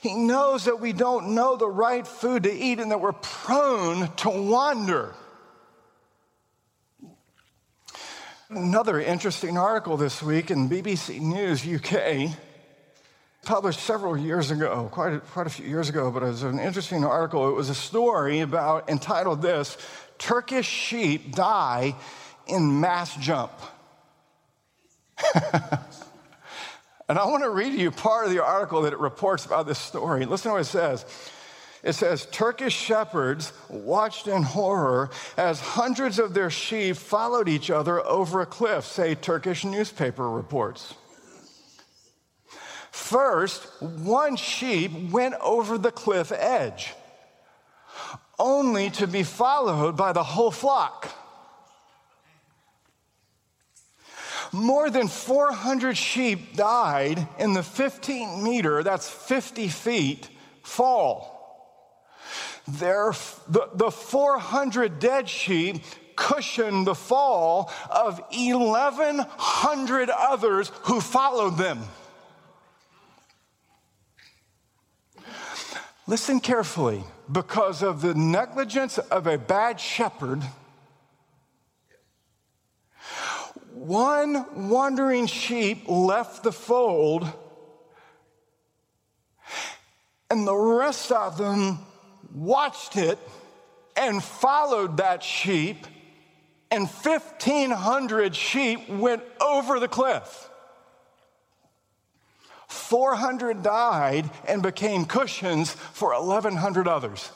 He 0.00 0.14
knows 0.14 0.64
that 0.64 0.80
we 0.80 0.92
don't 0.92 1.34
know 1.34 1.56
the 1.56 1.68
right 1.68 2.06
food 2.06 2.44
to 2.44 2.52
eat 2.52 2.78
and 2.80 2.90
that 2.90 3.00
we're 3.00 3.12
prone 3.12 4.08
to 4.16 4.30
wander. 4.30 5.14
Another 8.48 9.00
interesting 9.00 9.56
article 9.56 9.96
this 9.96 10.22
week 10.22 10.50
in 10.50 10.68
BBC 10.68 11.20
News 11.20 11.66
UK 11.66 12.36
published 13.44 13.80
several 13.80 14.16
years 14.16 14.50
ago, 14.50 14.88
quite 14.92 15.14
a, 15.14 15.20
quite 15.20 15.46
a 15.46 15.50
few 15.50 15.66
years 15.66 15.88
ago, 15.88 16.10
but 16.10 16.22
it 16.22 16.26
was 16.26 16.42
an 16.42 16.58
interesting 16.58 17.04
article. 17.04 17.48
It 17.48 17.54
was 17.54 17.70
a 17.70 17.74
story 17.74 18.40
about, 18.40 18.88
entitled 18.88 19.42
this, 19.42 19.76
Turkish 20.18 20.68
Sheep 20.68 21.34
Die 21.34 21.96
in 22.46 22.80
Mass 22.80 23.16
Jump. 23.16 23.52
and 27.08 27.18
I 27.18 27.26
want 27.26 27.42
to 27.42 27.50
read 27.50 27.74
you 27.74 27.90
part 27.90 28.26
of 28.26 28.32
the 28.32 28.42
article 28.42 28.82
that 28.82 28.92
it 28.92 28.98
reports 28.98 29.44
about 29.44 29.66
this 29.66 29.78
story. 29.78 30.24
Listen 30.24 30.50
to 30.50 30.54
what 30.54 30.62
it 30.62 30.64
says. 30.64 31.04
It 31.82 31.94
says 31.94 32.26
Turkish 32.30 32.74
shepherds 32.74 33.52
watched 33.68 34.28
in 34.28 34.42
horror 34.42 35.10
as 35.36 35.60
hundreds 35.60 36.20
of 36.20 36.32
their 36.32 36.48
sheep 36.50 36.96
followed 36.96 37.48
each 37.48 37.70
other 37.70 38.00
over 38.06 38.40
a 38.40 38.46
cliff, 38.46 38.84
say 38.84 39.16
Turkish 39.16 39.64
newspaper 39.64 40.30
reports. 40.30 40.94
First, 42.92 43.66
one 43.80 44.36
sheep 44.36 44.92
went 45.10 45.34
over 45.40 45.76
the 45.76 45.90
cliff 45.90 46.30
edge, 46.30 46.94
only 48.38 48.90
to 48.90 49.08
be 49.08 49.22
followed 49.24 49.96
by 49.96 50.12
the 50.12 50.22
whole 50.22 50.50
flock. 50.52 51.10
More 54.52 54.90
than 54.90 55.08
400 55.08 55.96
sheep 55.96 56.54
died 56.54 57.26
in 57.38 57.54
the 57.54 57.62
15 57.62 58.44
meter, 58.44 58.82
that's 58.82 59.08
50 59.08 59.68
feet, 59.68 60.28
fall. 60.62 61.32
There, 62.68 63.12
the, 63.48 63.70
the 63.74 63.90
400 63.90 64.98
dead 64.98 65.28
sheep 65.28 65.82
cushioned 66.16 66.86
the 66.86 66.94
fall 66.94 67.72
of 67.90 68.20
1,100 68.30 70.10
others 70.10 70.70
who 70.82 71.00
followed 71.00 71.56
them. 71.56 71.80
Listen 76.06 76.40
carefully. 76.40 77.04
Because 77.30 77.82
of 77.82 78.02
the 78.02 78.14
negligence 78.14 78.98
of 78.98 79.26
a 79.26 79.38
bad 79.38 79.80
shepherd, 79.80 80.42
one 83.82 84.68
wandering 84.70 85.26
sheep 85.26 85.88
left 85.88 86.44
the 86.44 86.52
fold, 86.52 87.26
and 90.30 90.46
the 90.46 90.56
rest 90.56 91.10
of 91.10 91.36
them 91.36 91.78
watched 92.32 92.96
it 92.96 93.18
and 93.96 94.22
followed 94.22 94.98
that 94.98 95.22
sheep 95.22 95.86
and 96.70 96.88
1,500 96.88 98.34
sheep 98.34 98.88
went 98.88 99.22
over 99.40 99.78
the 99.78 99.88
cliff. 99.88 100.48
400 102.68 103.62
died 103.62 104.30
and 104.48 104.62
became 104.62 105.04
cushions 105.04 105.72
for 105.72 106.12
1,100 106.12 106.88
others. 106.88 107.30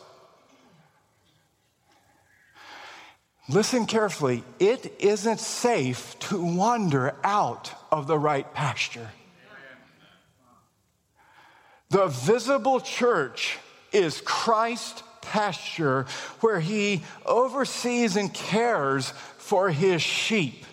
Listen 3.48 3.86
carefully. 3.86 4.42
It 4.58 4.94
isn't 4.98 5.38
safe 5.38 6.18
to 6.20 6.42
wander 6.42 7.14
out 7.22 7.72
of 7.92 8.06
the 8.06 8.18
right 8.18 8.52
pasture. 8.52 9.10
The 11.90 12.08
visible 12.08 12.80
church 12.80 13.58
is 13.92 14.20
Christ's 14.20 15.02
pasture 15.22 16.06
where 16.40 16.58
he 16.58 17.04
oversees 17.24 18.16
and 18.16 18.32
cares 18.32 19.10
for 19.38 19.70
his 19.70 20.02
sheep. 20.02 20.64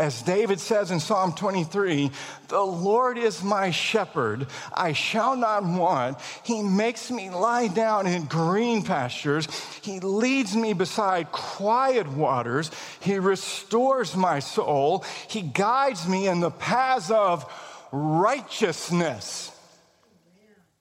As 0.00 0.22
David 0.22 0.60
says 0.60 0.90
in 0.90 0.98
Psalm 0.98 1.34
23, 1.34 2.10
the 2.48 2.62
Lord 2.62 3.18
is 3.18 3.44
my 3.44 3.70
shepherd, 3.70 4.46
I 4.72 4.94
shall 4.94 5.36
not 5.36 5.62
want. 5.62 6.16
He 6.42 6.62
makes 6.62 7.10
me 7.10 7.28
lie 7.28 7.68
down 7.68 8.06
in 8.06 8.24
green 8.24 8.82
pastures. 8.82 9.46
He 9.82 10.00
leads 10.00 10.56
me 10.56 10.72
beside 10.72 11.30
quiet 11.32 12.08
waters. 12.08 12.70
He 13.00 13.18
restores 13.18 14.16
my 14.16 14.38
soul. 14.38 15.04
He 15.28 15.42
guides 15.42 16.08
me 16.08 16.28
in 16.28 16.40
the 16.40 16.50
paths 16.50 17.10
of 17.10 17.44
righteousness 17.92 19.52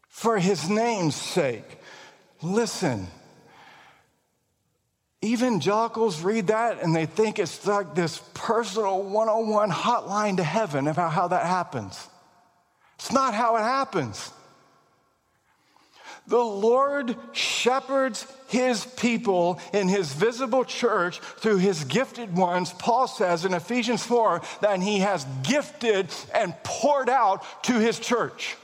for 0.07 0.39
his 0.39 0.69
name's 0.69 1.17
sake. 1.17 1.65
Listen. 2.41 3.07
Evangelicals 5.23 6.21
read 6.21 6.47
that 6.47 6.81
and 6.81 6.95
they 6.95 7.05
think 7.05 7.39
it's 7.39 7.65
like 7.67 7.93
this 7.93 8.21
personal 8.33 9.03
101 9.03 9.69
hotline 9.69 10.37
to 10.37 10.43
heaven 10.43 10.87
about 10.87 11.11
how 11.11 11.27
that 11.27 11.45
happens. 11.45 12.07
It's 12.95 13.11
not 13.11 13.33
how 13.33 13.57
it 13.57 13.61
happens. 13.61 14.31
The 16.27 16.37
Lord 16.37 17.15
shepherds 17.31 18.25
his 18.49 18.85
people 18.85 19.59
in 19.73 19.87
his 19.87 20.13
visible 20.13 20.63
church 20.63 21.19
through 21.19 21.57
his 21.57 21.83
gifted 21.85 22.35
ones. 22.37 22.71
Paul 22.71 23.07
says 23.07 23.45
in 23.45 23.53
Ephesians 23.53 24.03
4 24.03 24.41
that 24.61 24.81
he 24.81 24.99
has 24.99 25.25
gifted 25.43 26.07
and 26.33 26.53
poured 26.63 27.09
out 27.09 27.43
to 27.63 27.73
his 27.73 27.99
church. 27.99 28.55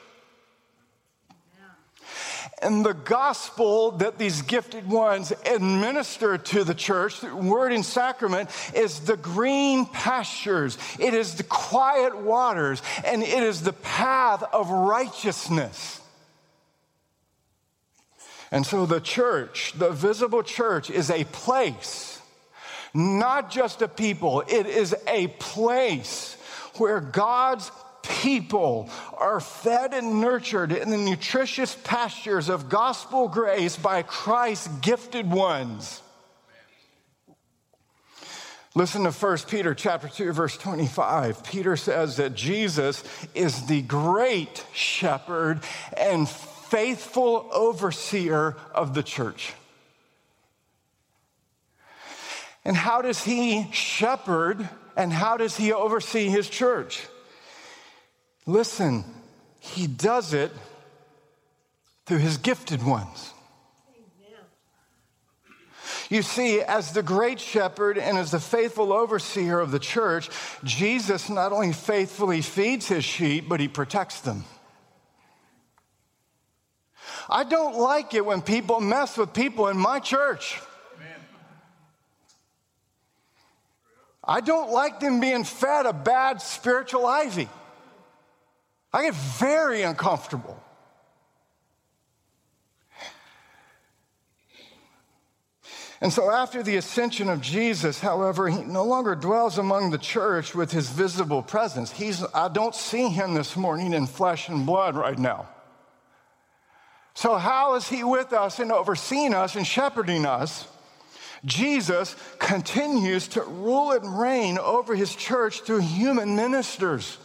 And 2.62 2.86
the 2.86 2.94
gospel 2.94 3.92
that 3.92 4.18
these 4.18 4.42
gifted 4.42 4.88
ones 4.88 5.32
administer 5.46 6.38
to 6.38 6.64
the 6.64 6.74
church, 6.76 7.22
word 7.24 7.72
and 7.72 7.86
sacrament, 7.86 8.50
is 8.74 9.02
the 9.02 9.18
green 9.18 9.86
pastures, 9.86 10.78
it 11.00 11.14
is 11.14 11.36
the 11.36 11.44
quiet 11.44 12.18
waters, 12.18 12.82
and 13.06 13.24
it 13.24 13.44
is 13.44 13.62
the 13.62 13.74
path 13.74 14.44
of 14.54 14.70
righteousness. 14.70 16.02
And 18.52 18.66
so 18.66 18.86
the 18.86 19.02
church, 19.02 19.74
the 19.78 19.92
visible 19.92 20.44
church, 20.44 20.90
is 20.90 21.10
a 21.10 21.24
place, 21.26 22.22
not 22.94 23.52
just 23.52 23.82
a 23.82 23.88
people, 23.88 24.42
it 24.48 24.66
is 24.66 24.96
a 25.08 25.28
place 25.28 26.38
where 26.78 27.02
God's 27.02 27.72
people 28.08 28.90
are 29.18 29.40
fed 29.40 29.94
and 29.94 30.22
nurtured 30.22 30.72
in 30.72 30.90
the 30.90 30.98
nutritious 30.98 31.76
pastures 31.84 32.50
of 32.50 32.70
gospel 32.70 33.28
grace 33.28 33.76
by 33.76 34.02
Christ's 34.02 34.68
gifted 34.80 35.30
ones. 35.30 36.02
Listen 38.78 39.04
to 39.04 39.12
1 39.12 39.38
Peter 39.48 39.74
chapter 39.74 40.10
2 40.10 40.34
verse 40.34 40.58
25. 40.58 41.44
Peter 41.46 41.78
says 41.78 42.18
that 42.18 42.36
Jesus 42.36 43.04
is 43.34 43.68
the 43.68 43.82
great 43.82 44.66
shepherd 44.74 45.62
and 45.96 46.28
faithful 46.28 47.50
overseer 47.54 48.58
of 48.74 48.94
the 48.94 49.04
church. 49.04 49.54
And 52.66 52.76
how 52.76 53.02
does 53.02 53.24
he 53.24 53.70
shepherd 53.72 54.68
and 54.98 55.14
how 55.14 55.38
does 55.38 55.56
he 55.56 55.72
oversee 55.72 56.28
his 56.28 56.50
church? 56.50 57.08
Listen, 58.46 59.04
he 59.60 59.88
does 59.88 60.34
it 60.34 60.52
through 62.06 62.20
his 62.20 62.38
gifted 62.38 62.84
ones. 62.84 63.32
You 66.10 66.22
see, 66.22 66.62
as 66.62 66.92
the 66.92 67.02
great 67.02 67.40
shepherd 67.40 67.98
and 67.98 68.18
as 68.18 68.32
the 68.32 68.40
faithful 68.40 68.94
overseer 68.94 69.60
of 69.60 69.72
the 69.72 69.80
church, 69.80 70.30
Jesus 70.64 71.30
not 71.30 71.52
only 71.52 71.74
faithfully 71.74 72.42
feeds 72.42 72.88
his 72.88 73.04
sheep, 73.04 73.50
but 73.50 73.60
he 73.60 73.68
protects 73.68 74.22
them. 74.22 74.44
I 77.28 77.44
don't 77.44 77.76
like 77.76 78.14
it 78.14 78.24
when 78.24 78.42
people 78.44 78.80
mess 78.80 79.18
with 79.18 79.34
people 79.34 79.68
in 79.68 79.78
my 79.78 80.00
church. 80.00 80.62
I 84.24 84.42
don't 84.42 84.72
like 84.72 85.00
them 85.00 85.20
being 85.20 85.44
fed 85.44 85.86
a 85.86 85.94
bad 85.94 86.42
spiritual 86.42 87.06
ivy. 87.06 87.50
I 88.96 89.04
get 89.04 89.14
very 89.14 89.82
uncomfortable. 89.82 90.58
And 96.00 96.14
so, 96.14 96.32
after 96.32 96.64
the 96.64 96.78
ascension 96.78 97.28
of 97.28 97.42
Jesus, 97.42 98.00
however, 98.00 98.48
he 98.48 98.64
no 98.64 98.86
longer 98.86 99.14
dwells 99.14 99.58
among 99.58 99.92
the 99.92 99.98
church 99.98 100.56
with 100.56 100.72
his 100.72 100.90
visible 100.90 101.42
presence. 101.42 101.92
He's, 101.92 102.24
I 102.34 102.48
don't 102.48 102.74
see 102.74 103.10
him 103.10 103.34
this 103.34 103.58
morning 103.58 103.94
in 103.94 104.08
flesh 104.08 104.48
and 104.48 104.66
blood 104.66 104.96
right 104.96 105.20
now. 105.20 105.50
So, 107.16 107.36
how 107.36 107.76
is 107.76 107.90
he 107.90 108.02
with 108.02 108.32
us 108.32 108.60
and 108.60 108.72
overseeing 108.72 109.34
us 109.34 109.58
and 109.58 109.68
shepherding 109.68 110.26
us? 110.26 110.70
Jesus 111.44 112.16
continues 112.40 113.28
to 113.30 113.42
rule 113.42 113.92
and 113.92 114.18
reign 114.18 114.58
over 114.58 114.96
his 114.96 115.14
church 115.14 115.62
through 115.64 115.82
human 115.82 116.38
ministers. 116.38 117.18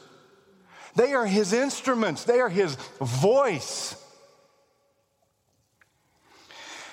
They 0.96 1.14
are 1.14 1.26
his 1.26 1.52
instruments, 1.52 2.24
they 2.24 2.40
are 2.40 2.48
his 2.48 2.74
voice. 3.00 3.96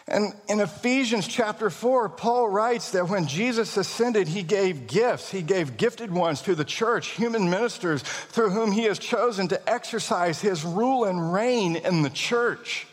And 0.09 0.33
in 0.47 0.61
Ephesians 0.61 1.27
chapter 1.27 1.69
4, 1.69 2.07
Paul 2.09 2.47
writes 2.47 2.91
that 2.91 3.09
when 3.09 3.27
Jesus 3.27 3.75
ascended, 3.75 4.29
he 4.29 4.41
gave 4.41 4.87
gifts. 4.87 5.29
He 5.29 5.41
gave 5.41 5.75
gifted 5.75 6.11
ones 6.11 6.41
to 6.43 6.55
the 6.55 6.63
church, 6.63 7.09
human 7.09 7.49
ministers 7.49 8.03
through 8.03 8.51
whom 8.51 8.71
he 8.71 8.83
has 8.83 8.99
chosen 8.99 9.49
to 9.49 9.69
exercise 9.69 10.39
his 10.39 10.63
rule 10.63 11.03
and 11.03 11.33
reign 11.33 11.75
in 11.75 12.03
the 12.03 12.09
church. 12.09 12.86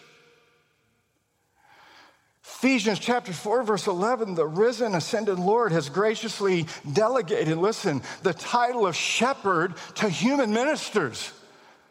Ephesians 2.64 2.98
chapter 2.98 3.30
4, 3.30 3.62
verse 3.62 3.86
11, 3.86 4.36
the 4.36 4.46
risen, 4.46 4.94
ascended 4.94 5.38
Lord 5.38 5.70
has 5.70 5.90
graciously 5.90 6.64
delegated, 6.90 7.58
listen, 7.58 8.00
the 8.22 8.32
title 8.32 8.86
of 8.86 8.96
shepherd 8.96 9.74
to 9.96 10.08
human 10.08 10.50
ministers. 10.50 11.30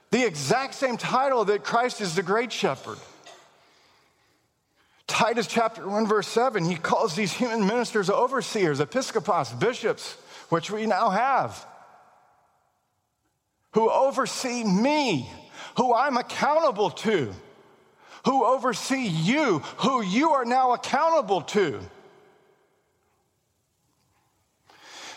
The 0.10 0.26
exact 0.26 0.74
same 0.74 0.98
title 0.98 1.46
that 1.46 1.64
Christ 1.64 2.02
is 2.02 2.16
the 2.16 2.24
great 2.24 2.52
shepherd. 2.52 2.98
Titus 5.06 5.46
chapter 5.46 5.88
1, 5.88 6.08
verse 6.08 6.28
7, 6.28 6.66
he 6.66 6.76
calls 6.76 7.16
these 7.16 7.34
human 7.34 7.68
ministers 7.68 8.10
overseers, 8.10 8.80
episcopos, 8.80 9.52
bishops, 9.52 10.14
which 10.50 10.72
we 10.72 10.88
now 10.88 11.12
have, 11.12 11.68
who 13.74 13.92
oversee 13.92 14.64
me, 14.64 15.30
who 15.78 15.94
I'm 15.94 16.18
accountable 16.18 16.90
to 16.90 17.32
who 18.26 18.46
oversee 18.46 19.06
you, 19.06 19.60
who 19.78 20.02
you 20.02 20.32
are 20.32 20.46
now 20.46 20.74
accountable 20.74 21.42
to. 21.42 21.80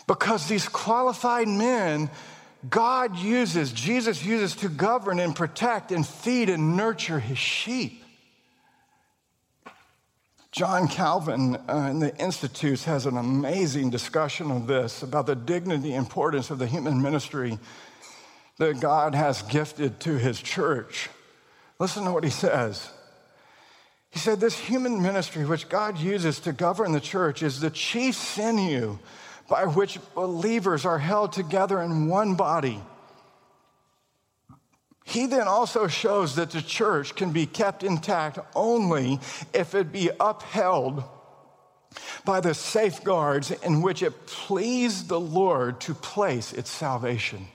Because 0.07 0.47
these 0.47 0.67
qualified 0.67 1.47
men, 1.47 2.09
God 2.69 3.17
uses, 3.17 3.71
Jesus 3.71 4.23
uses 4.25 4.55
to 4.57 4.69
govern 4.69 5.19
and 5.19 5.35
protect 5.35 5.91
and 5.91 6.05
feed 6.05 6.49
and 6.49 6.77
nurture 6.77 7.19
his 7.19 7.37
sheep. 7.37 8.03
John 10.51 10.87
Calvin 10.87 11.55
uh, 11.55 11.89
in 11.91 11.99
the 11.99 12.15
Institutes 12.17 12.85
has 12.85 13.05
an 13.05 13.17
amazing 13.17 13.89
discussion 13.89 14.49
of 14.49 14.65
this 14.65 15.03
about 15.03 15.27
the 15.27 15.35
dignity 15.35 15.93
and 15.93 16.05
importance 16.05 16.49
of 16.49 16.57
the 16.57 16.65
human 16.65 17.01
ministry 17.01 17.59
that 18.57 18.79
God 18.79 19.13
has 19.13 19.43
gifted 19.43 19.99
to 19.99 20.17
his 20.17 20.41
church. 20.41 21.09
Listen 21.79 22.05
to 22.05 22.11
what 22.11 22.23
he 22.23 22.29
says. 22.29 22.89
He 24.17 24.21
said, 24.21 24.39
This 24.39 24.57
human 24.57 25.03
ministry, 25.03 25.45
which 25.45 25.69
God 25.69 25.99
uses 25.99 26.39
to 26.39 26.51
govern 26.51 26.91
the 26.91 26.99
church, 26.99 27.43
is 27.43 27.59
the 27.59 27.69
chief 27.69 28.15
sinew 28.15 28.97
by 29.47 29.65
which 29.65 29.99
believers 30.15 30.87
are 30.87 30.97
held 30.97 31.33
together 31.33 31.79
in 31.83 32.07
one 32.07 32.33
body. 32.33 32.81
He 35.05 35.27
then 35.27 35.47
also 35.47 35.85
shows 35.85 36.33
that 36.33 36.49
the 36.49 36.63
church 36.63 37.13
can 37.13 37.31
be 37.31 37.45
kept 37.45 37.83
intact 37.83 38.39
only 38.55 39.19
if 39.53 39.75
it 39.75 39.91
be 39.91 40.09
upheld 40.19 41.03
by 42.25 42.39
the 42.39 42.55
safeguards 42.55 43.51
in 43.51 43.83
which 43.83 44.01
it 44.01 44.25
pleased 44.25 45.09
the 45.09 45.19
Lord 45.19 45.79
to 45.81 45.93
place 45.93 46.53
its 46.53 46.71
salvation. 46.71 47.47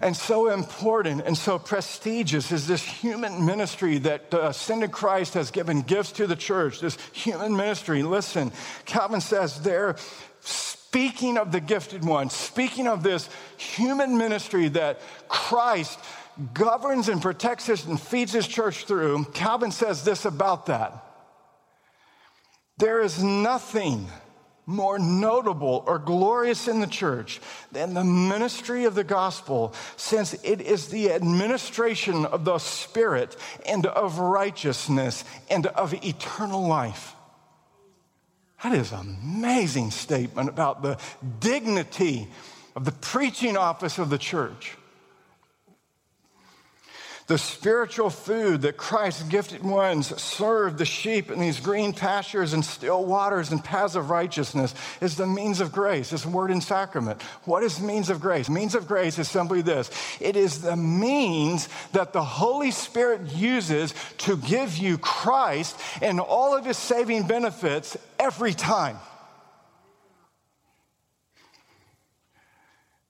And 0.00 0.16
so 0.16 0.50
important 0.50 1.22
and 1.24 1.36
so 1.36 1.58
prestigious 1.58 2.50
is 2.52 2.66
this 2.66 2.82
human 2.82 3.44
ministry 3.44 3.98
that 3.98 4.30
the 4.30 4.48
ascended 4.48 4.92
Christ 4.92 5.34
has 5.34 5.50
given 5.50 5.82
gifts 5.82 6.12
to 6.12 6.26
the 6.26 6.36
church, 6.36 6.80
this 6.80 6.98
human 7.12 7.56
ministry. 7.56 8.02
Listen, 8.02 8.52
Calvin 8.84 9.20
says 9.20 9.60
they're 9.60 9.96
speaking 10.40 11.38
of 11.38 11.52
the 11.52 11.60
gifted 11.60 12.04
one, 12.04 12.30
speaking 12.30 12.86
of 12.86 13.02
this 13.02 13.28
human 13.56 14.18
ministry 14.18 14.68
that 14.68 15.00
Christ 15.28 15.98
governs 16.52 17.08
and 17.08 17.22
protects 17.22 17.68
us 17.68 17.86
and 17.86 18.00
feeds 18.00 18.32
his 18.32 18.46
church 18.46 18.84
through. 18.84 19.24
Calvin 19.34 19.70
says 19.70 20.04
this 20.04 20.24
about 20.24 20.66
that. 20.66 21.04
There 22.78 23.00
is 23.00 23.22
nothing 23.22 24.08
more 24.66 24.98
notable 24.98 25.84
or 25.86 25.98
glorious 25.98 26.68
in 26.68 26.80
the 26.80 26.86
church 26.86 27.40
than 27.72 27.94
the 27.94 28.04
ministry 28.04 28.84
of 28.84 28.94
the 28.94 29.04
gospel, 29.04 29.74
since 29.96 30.34
it 30.42 30.60
is 30.60 30.88
the 30.88 31.12
administration 31.12 32.24
of 32.26 32.44
the 32.44 32.58
Spirit 32.58 33.36
and 33.66 33.86
of 33.86 34.18
righteousness 34.18 35.24
and 35.50 35.66
of 35.66 35.92
eternal 36.04 36.66
life. 36.66 37.14
That 38.62 38.72
is 38.72 38.92
an 38.92 39.18
amazing 39.22 39.90
statement 39.90 40.48
about 40.48 40.82
the 40.82 40.98
dignity 41.40 42.28
of 42.74 42.84
the 42.84 42.92
preaching 42.92 43.56
office 43.56 43.98
of 43.98 44.08
the 44.08 44.18
church 44.18 44.76
the 47.26 47.38
spiritual 47.38 48.10
food 48.10 48.62
that 48.62 48.76
Christ's 48.76 49.22
gifted 49.24 49.62
ones 49.62 50.20
serve 50.20 50.76
the 50.76 50.84
sheep 50.84 51.30
in 51.30 51.40
these 51.40 51.58
green 51.58 51.94
pastures 51.94 52.52
and 52.52 52.62
still 52.62 53.04
waters 53.04 53.50
and 53.50 53.64
paths 53.64 53.96
of 53.96 54.10
righteousness 54.10 54.74
is 55.00 55.16
the 55.16 55.26
means 55.26 55.60
of 55.60 55.72
grace, 55.72 56.10
this 56.10 56.26
word 56.26 56.50
and 56.50 56.62
sacrament. 56.62 57.22
What 57.44 57.62
is 57.62 57.80
means 57.80 58.10
of 58.10 58.20
grace? 58.20 58.50
Means 58.50 58.74
of 58.74 58.86
grace 58.86 59.18
is 59.18 59.28
simply 59.28 59.62
this 59.62 59.90
it 60.20 60.36
is 60.36 60.60
the 60.60 60.76
means 60.76 61.68
that 61.92 62.12
the 62.12 62.24
Holy 62.24 62.70
Spirit 62.70 63.32
uses 63.34 63.94
to 64.18 64.36
give 64.36 64.76
you 64.76 64.98
Christ 64.98 65.80
and 66.02 66.20
all 66.20 66.54
of 66.54 66.66
his 66.66 66.76
saving 66.76 67.26
benefits 67.26 67.96
every 68.18 68.52
time. 68.52 68.98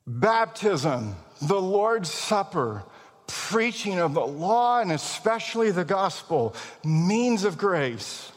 Baptism, 0.07 1.16
the 1.40 1.61
Lord's 1.61 2.11
Supper, 2.11 2.85
preaching 3.26 3.98
of 3.98 4.14
the 4.14 4.26
law 4.26 4.80
and 4.80 4.92
especially 4.92 5.70
the 5.70 5.84
gospel, 5.84 6.54
means 6.84 7.44
of 7.44 7.58
grace. 7.58 8.30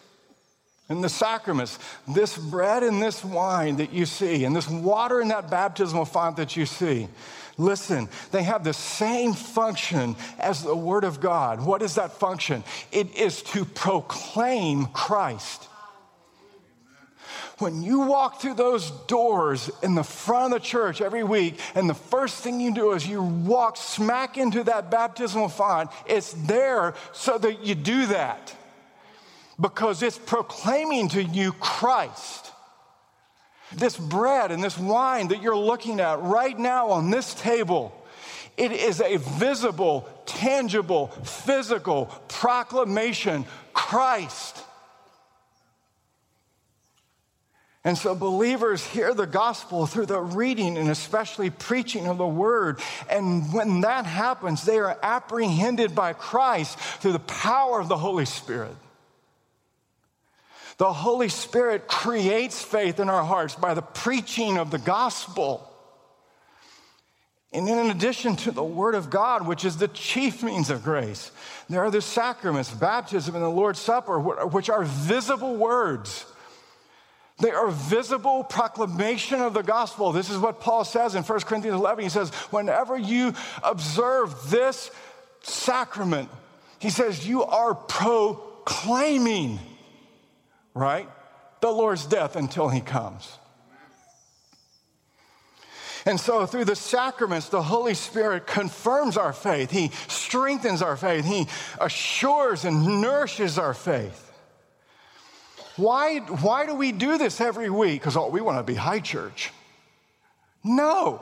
And 0.89 1.04
the 1.04 1.10
sacraments, 1.10 1.80
this 2.08 2.38
bread 2.38 2.82
and 2.82 3.02
this 3.02 3.23
wine 3.23 3.78
that 3.78 3.91
you 3.91 4.06
see, 4.06 4.45
and 4.45 4.56
this 4.56 4.69
water 4.69 5.19
in 5.19 5.28
that 5.30 5.50
baptismal 5.50 6.06
font 6.06 6.38
that 6.38 6.56
you 6.56 6.65
see, 6.65 7.10
listen, 7.58 8.08
they 8.32 8.43
have 8.43 8.63
the 8.63 8.73
same 8.73 9.34
function 9.34 10.15
as 10.39 10.63
the 10.63 10.76
Word 10.76 11.04
of 11.04 11.19
God. 11.19 11.65
What 11.65 11.82
is 11.82 11.95
that 11.95 12.13
function? 12.13 12.63
It 12.93 13.13
is 13.17 13.41
to 13.43 13.65
proclaim 13.65 14.86
Christ. 14.88 15.67
When 17.60 17.82
you 17.82 18.02
walk 18.02 18.39
through 18.39 18.54
those 18.54 18.91
doors 19.08 19.72
in 19.82 19.96
the 19.96 20.04
front 20.04 20.54
of 20.54 20.62
the 20.62 20.65
church 20.65 21.02
every 21.02 21.24
week, 21.24 21.60
and 21.74 21.89
the 21.89 21.96
first 21.96 22.43
thing 22.43 22.60
you 22.60 22.72
do 22.74 22.91
is 22.91 23.08
you 23.08 23.24
walk 23.24 23.78
smack 23.78 24.38
into 24.38 24.63
that 24.65 24.91
baptismal 24.91 25.50
font, 25.50 25.89
it's 26.06 26.34
there 26.34 26.93
so 27.13 27.38
that 27.39 27.65
you 27.65 27.74
do 27.74 28.06
that 28.08 28.56
because 29.60 30.04
it's 30.04 30.20
proclaiming 30.20 31.10
to 31.10 31.24
you 31.24 31.52
Christ. 31.54 32.52
This 33.76 33.98
bread 33.98 34.52
and 34.52 34.63
this 34.63 34.78
wine 34.78 35.30
that 35.30 35.41
you're 35.41 35.58
looking 35.58 36.00
at 36.00 36.22
right 36.22 36.58
now 36.58 36.91
on 36.91 37.10
this 37.10 37.34
table, 37.34 37.91
it 38.56 38.72
is 38.72 39.02
a 39.02 39.17
visible, 39.17 40.08
tangible, 40.26 41.08
physical 41.08 42.06
proclamation 42.28 43.46
Christ. 43.74 44.63
And 47.88 47.97
so 47.97 48.13
believers 48.13 48.86
hear 48.86 49.13
the 49.13 49.26
gospel 49.26 49.86
through 49.86 50.08
the 50.08 50.19
reading 50.19 50.78
and 50.78 50.89
especially 50.89 51.50
preaching 51.50 52.06
of 52.06 52.17
the 52.17 52.28
word. 52.28 52.82
And 53.10 53.54
when 53.54 53.80
that 53.80 54.06
happens, 54.06 54.65
they 54.65 54.78
are 54.78 55.00
apprehended 55.02 55.95
by 55.95 56.12
Christ 56.12 56.78
through 56.78 57.13
the 57.13 57.19
power 57.19 57.80
of 57.80 57.88
the 57.88 57.95
Holy 57.95 58.26
Spirit. 58.26 58.76
The 60.78 60.91
Holy 60.91 61.30
Spirit 61.30 61.88
creates 61.88 62.62
faith 62.62 63.00
in 63.00 63.08
our 63.08 63.23
hearts 63.23 63.56
by 63.56 63.73
the 63.73 63.82
preaching 63.82 64.58
of 64.58 64.69
the 64.69 64.80
gospel. 64.80 65.71
And 67.54 67.69
in 67.69 67.89
addition 67.89 68.36
to 68.36 68.52
the 68.52 68.65
Word 68.65 68.95
of 68.95 69.10
God, 69.10 69.47
which 69.47 69.63
is 69.63 69.78
the 69.78 69.88
chief 69.88 70.43
means 70.43 70.69
of 70.69 70.84
grace, 70.84 71.32
there 71.69 71.86
are 71.86 71.91
the 71.91 72.02
sacraments, 72.02 72.69
baptism, 72.69 73.34
and 73.34 73.43
the 73.45 73.47
Lord's 73.47 73.80
Supper, 73.80 74.19
which 74.19 74.69
are 74.69 74.84
visible 74.84 75.56
words 75.56 76.26
they 77.39 77.52
are 77.52 77.69
visible 77.69 78.43
proclamation 78.43 79.41
of 79.41 79.54
the 79.54 79.62
gospel. 79.62 80.12
This 80.12 80.30
is 80.30 80.39
what 80.39 80.60
Paul 80.60 80.84
says 80.84 81.13
in 81.13 81.23
1 81.23 81.39
Corinthians 81.41 81.76
11. 81.76 82.04
He 82.04 82.10
says, 82.10 82.30
Whenever 82.50 82.97
you 82.97 83.34
observe 83.63 84.50
this 84.50 84.89
sacrament, 85.43 86.30
he 86.80 86.89
says, 86.89 87.28
you 87.28 87.43
are 87.43 87.76
proclaiming, 87.76 89.60
right? 90.73 91.10
The 91.62 91.71
Lord's 91.71 92.06
death 92.06 92.36
until 92.36 92.69
he 92.69 92.82
comes. 92.82 93.38
And 96.06 96.19
so, 96.19 96.45
through 96.45 96.65
the 96.65 96.76
sacraments, 96.76 97.50
the 97.50 97.62
Holy 97.62 97.93
Spirit 97.93 98.47
confirms 98.47 99.17
our 99.17 99.34
faith. 99.34 99.71
He 99.71 99.91
strengthens 100.08 100.82
our 100.82 100.95
faith. 100.95 101.26
He 101.26 101.47
assures 101.82 102.63
and 102.63 103.02
nourishes 103.02 103.60
our 103.60 103.73
faith. 103.73 104.27
Why, 105.78 106.18
why 106.20 106.66
do 106.66 106.74
we 106.74 106.92
do 106.92 107.18
this 107.18 107.40
every 107.40 107.70
week? 107.70 108.02
Because 108.02 108.18
oh, 108.18 108.30
we 108.30 108.42
want 108.42 108.58
to 108.58 108.63
be 108.63 108.74
high 108.74 109.00
church. 109.00 109.52
No. 110.63 111.22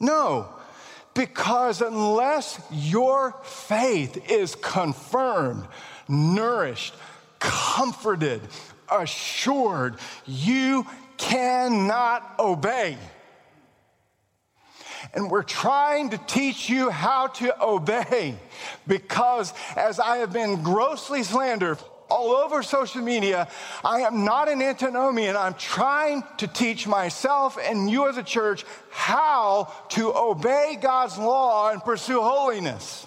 No. 0.00 0.48
Because 1.14 1.80
unless 1.80 2.60
your 2.72 3.36
faith 3.44 4.30
is 4.30 4.56
confirmed, 4.56 5.66
nourished, 6.08 6.94
comforted, 7.38 8.42
assured, 8.90 9.96
you 10.26 10.84
cannot 11.16 12.38
obey. 12.40 12.98
And 15.14 15.30
we're 15.30 15.42
trying 15.42 16.10
to 16.10 16.18
teach 16.18 16.68
you 16.68 16.90
how 16.90 17.28
to 17.28 17.64
obey 17.64 18.36
because, 18.86 19.54
as 19.76 19.98
I 19.98 20.18
have 20.18 20.32
been 20.32 20.62
grossly 20.62 21.22
slandered 21.22 21.78
all 22.10 22.32
over 22.32 22.62
social 22.62 23.02
media. 23.02 23.48
I 23.84 24.00
am 24.00 24.24
not 24.24 24.48
an 24.48 24.60
antinomian. 24.60 25.36
I'm 25.36 25.54
trying 25.54 26.24
to 26.38 26.46
teach 26.46 26.86
myself 26.86 27.56
and 27.62 27.90
you 27.90 28.08
as 28.08 28.16
a 28.16 28.22
church 28.22 28.64
how 28.90 29.72
to 29.90 30.12
obey 30.14 30.76
God's 30.80 31.16
law 31.16 31.70
and 31.70 31.82
pursue 31.82 32.20
holiness. 32.20 33.06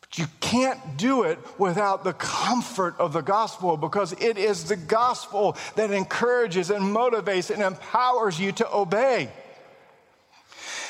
But 0.00 0.18
you 0.18 0.26
can't 0.40 0.96
do 0.96 1.24
it 1.24 1.38
without 1.58 2.04
the 2.04 2.12
comfort 2.12 2.94
of 2.98 3.12
the 3.12 3.22
gospel 3.22 3.76
because 3.76 4.12
it 4.12 4.38
is 4.38 4.64
the 4.64 4.76
gospel 4.76 5.56
that 5.74 5.90
encourages 5.90 6.70
and 6.70 6.84
motivates 6.84 7.50
and 7.50 7.62
empowers 7.62 8.38
you 8.38 8.52
to 8.52 8.74
obey. 8.74 9.30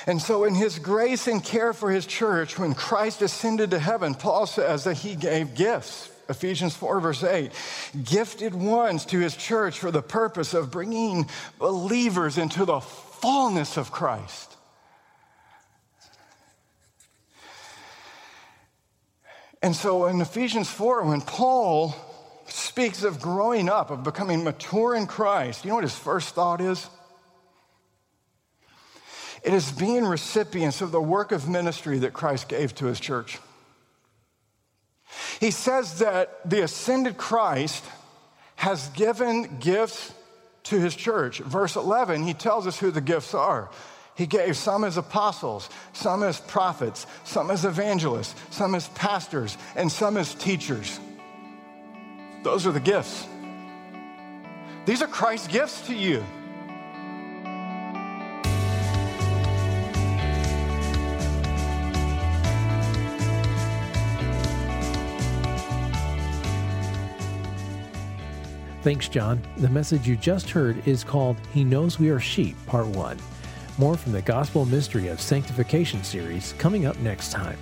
And 0.09 0.23
so, 0.23 0.45
in 0.45 0.55
his 0.55 0.79
grace 0.79 1.27
and 1.27 1.43
care 1.43 1.73
for 1.73 1.91
his 1.91 2.07
church, 2.07 2.61
when 2.61 2.75
Christ 2.75 3.23
ascended 3.23 3.73
to 3.73 3.79
heaven, 3.81 4.15
Paul 4.15 4.47
says 4.47 4.85
that 4.85 4.99
he 4.99 5.17
gave 5.17 5.57
gifts 5.57 6.11
Ephesians 6.29 6.75
4, 6.75 7.01
verse 7.01 7.23
8, 7.23 7.53
gifted 8.05 8.55
ones 8.55 9.05
to 9.07 9.19
his 9.19 9.37
church 9.37 9.79
for 9.79 9.91
the 9.91 10.03
purpose 10.03 10.55
of 10.55 10.71
bringing 10.71 11.29
believers 11.59 12.37
into 12.39 12.65
the 12.65 12.81
fullness 12.81 13.77
of 13.77 13.93
Christ. 13.93 14.57
And 19.62 19.75
so 19.75 20.07
in 20.07 20.21
Ephesians 20.21 20.69
4, 20.69 21.05
when 21.05 21.21
Paul 21.21 21.95
speaks 22.47 23.03
of 23.03 23.21
growing 23.21 23.69
up, 23.69 23.91
of 23.91 24.05
becoming 24.05 24.45
mature 24.45 24.95
in 24.95 25.07
Christ, 25.07 25.65
you 25.65 25.71
know 25.71 25.77
what 25.77 25.85
his 25.85 25.97
first 25.97 26.35
thought 26.35 26.61
is? 26.61 26.89
It 29.43 29.53
is 29.53 29.71
being 29.71 30.05
recipients 30.05 30.81
of 30.81 30.91
the 30.91 31.01
work 31.01 31.31
of 31.33 31.49
ministry 31.49 31.99
that 32.01 32.12
Christ 32.12 32.49
gave 32.49 32.75
to 32.77 32.87
his 32.87 32.99
church. 32.99 33.39
He 35.40 35.51
says 35.51 35.99
that 35.99 36.49
the 36.49 36.62
ascended 36.62 37.16
Christ 37.16 37.85
has 38.57 38.88
given 38.90 39.59
gifts 39.59 40.12
to 40.64 40.81
his 40.81 40.97
church. 40.97 41.38
Verse 41.38 41.77
11, 41.77 42.25
he 42.25 42.35
tells 42.35 42.66
us 42.66 42.79
who 42.79 42.90
the 42.90 43.01
gifts 43.01 43.35
are. 43.35 43.71
He 44.16 44.27
gave 44.27 44.57
some 44.57 44.83
as 44.83 44.97
apostles, 44.97 45.69
some 45.92 46.23
as 46.23 46.40
prophets, 46.40 47.07
some 47.25 47.51
as 47.51 47.64
evangelists, 47.64 48.35
some 48.51 48.75
as 48.75 48.88
pastors, 48.90 49.59
and 49.77 49.92
some 49.92 50.16
as 50.16 50.35
teachers. 50.35 50.99
Those 52.42 52.66
are 52.66 52.73
the 52.73 52.81
gifts. 52.81 53.27
These 54.87 55.03
are 55.03 55.09
Christ's 55.09 55.49
gifts 55.49 55.87
to 55.88 55.95
you. 55.95 56.25
Thanks, 68.87 69.09
John. 69.09 69.42
The 69.57 69.68
message 69.68 70.07
you 70.07 70.14
just 70.14 70.49
heard 70.49 70.87
is 70.87 71.03
called 71.03 71.37
He 71.53 71.64
Knows 71.64 71.99
We 71.99 72.09
Are 72.11 72.20
Sheep, 72.20 72.55
Part 72.66 72.87
1. 72.87 73.18
More 73.79 73.96
from 73.96 74.12
the 74.12 74.22
Gospel 74.22 74.64
Mystery 74.64 75.09
of 75.09 75.20
Sanctification 75.20 76.05
series 76.05 76.55
coming 76.57 76.87
up 76.87 76.96
next 77.01 77.33
time. 77.33 77.59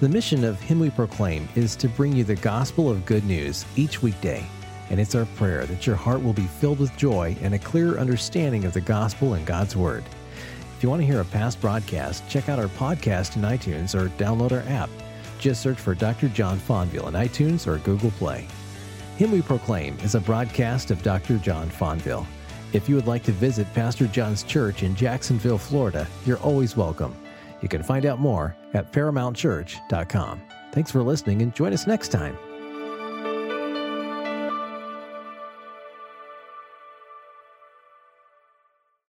The 0.00 0.08
mission 0.10 0.44
of 0.44 0.60
Him 0.60 0.78
We 0.78 0.90
Proclaim 0.90 1.48
is 1.54 1.74
to 1.76 1.88
bring 1.88 2.14
you 2.14 2.22
the 2.22 2.34
gospel 2.34 2.90
of 2.90 3.06
good 3.06 3.24
news 3.24 3.64
each 3.76 4.02
weekday, 4.02 4.44
and 4.90 5.00
it's 5.00 5.14
our 5.14 5.24
prayer 5.24 5.64
that 5.64 5.86
your 5.86 5.96
heart 5.96 6.22
will 6.22 6.34
be 6.34 6.48
filled 6.60 6.80
with 6.80 6.94
joy 6.98 7.34
and 7.40 7.54
a 7.54 7.58
clearer 7.58 7.98
understanding 7.98 8.66
of 8.66 8.74
the 8.74 8.82
gospel 8.82 9.32
and 9.32 9.46
God's 9.46 9.74
Word. 9.74 10.04
If 10.76 10.82
you 10.82 10.90
want 10.90 11.00
to 11.00 11.06
hear 11.06 11.22
a 11.22 11.24
past 11.24 11.62
broadcast, 11.62 12.28
check 12.28 12.50
out 12.50 12.58
our 12.58 12.68
podcast 12.68 13.36
in 13.36 13.42
iTunes 13.42 13.98
or 13.98 14.10
download 14.18 14.52
our 14.52 14.70
app. 14.70 14.90
Just 15.38 15.62
search 15.62 15.78
for 15.78 15.94
Dr. 15.94 16.28
John 16.28 16.58
Fonville 16.58 17.08
in 17.08 17.14
iTunes 17.14 17.66
or 17.66 17.78
Google 17.78 18.10
Play. 18.10 18.46
Him 19.16 19.30
We 19.30 19.42
Proclaim 19.42 19.96
is 20.00 20.16
a 20.16 20.20
broadcast 20.20 20.90
of 20.90 21.02
Dr. 21.04 21.38
John 21.38 21.70
Fonville. 21.70 22.26
If 22.72 22.88
you 22.88 22.96
would 22.96 23.06
like 23.06 23.22
to 23.24 23.32
visit 23.32 23.72
Pastor 23.72 24.08
John's 24.08 24.42
church 24.42 24.82
in 24.82 24.96
Jacksonville, 24.96 25.58
Florida, 25.58 26.08
you're 26.26 26.38
always 26.38 26.76
welcome. 26.76 27.16
You 27.62 27.68
can 27.68 27.84
find 27.84 28.06
out 28.06 28.18
more 28.18 28.56
at 28.74 28.92
paramountchurch.com. 28.92 30.42
Thanks 30.72 30.90
for 30.90 31.02
listening 31.02 31.42
and 31.42 31.54
join 31.54 31.72
us 31.72 31.86
next 31.86 32.08
time. 32.08 32.36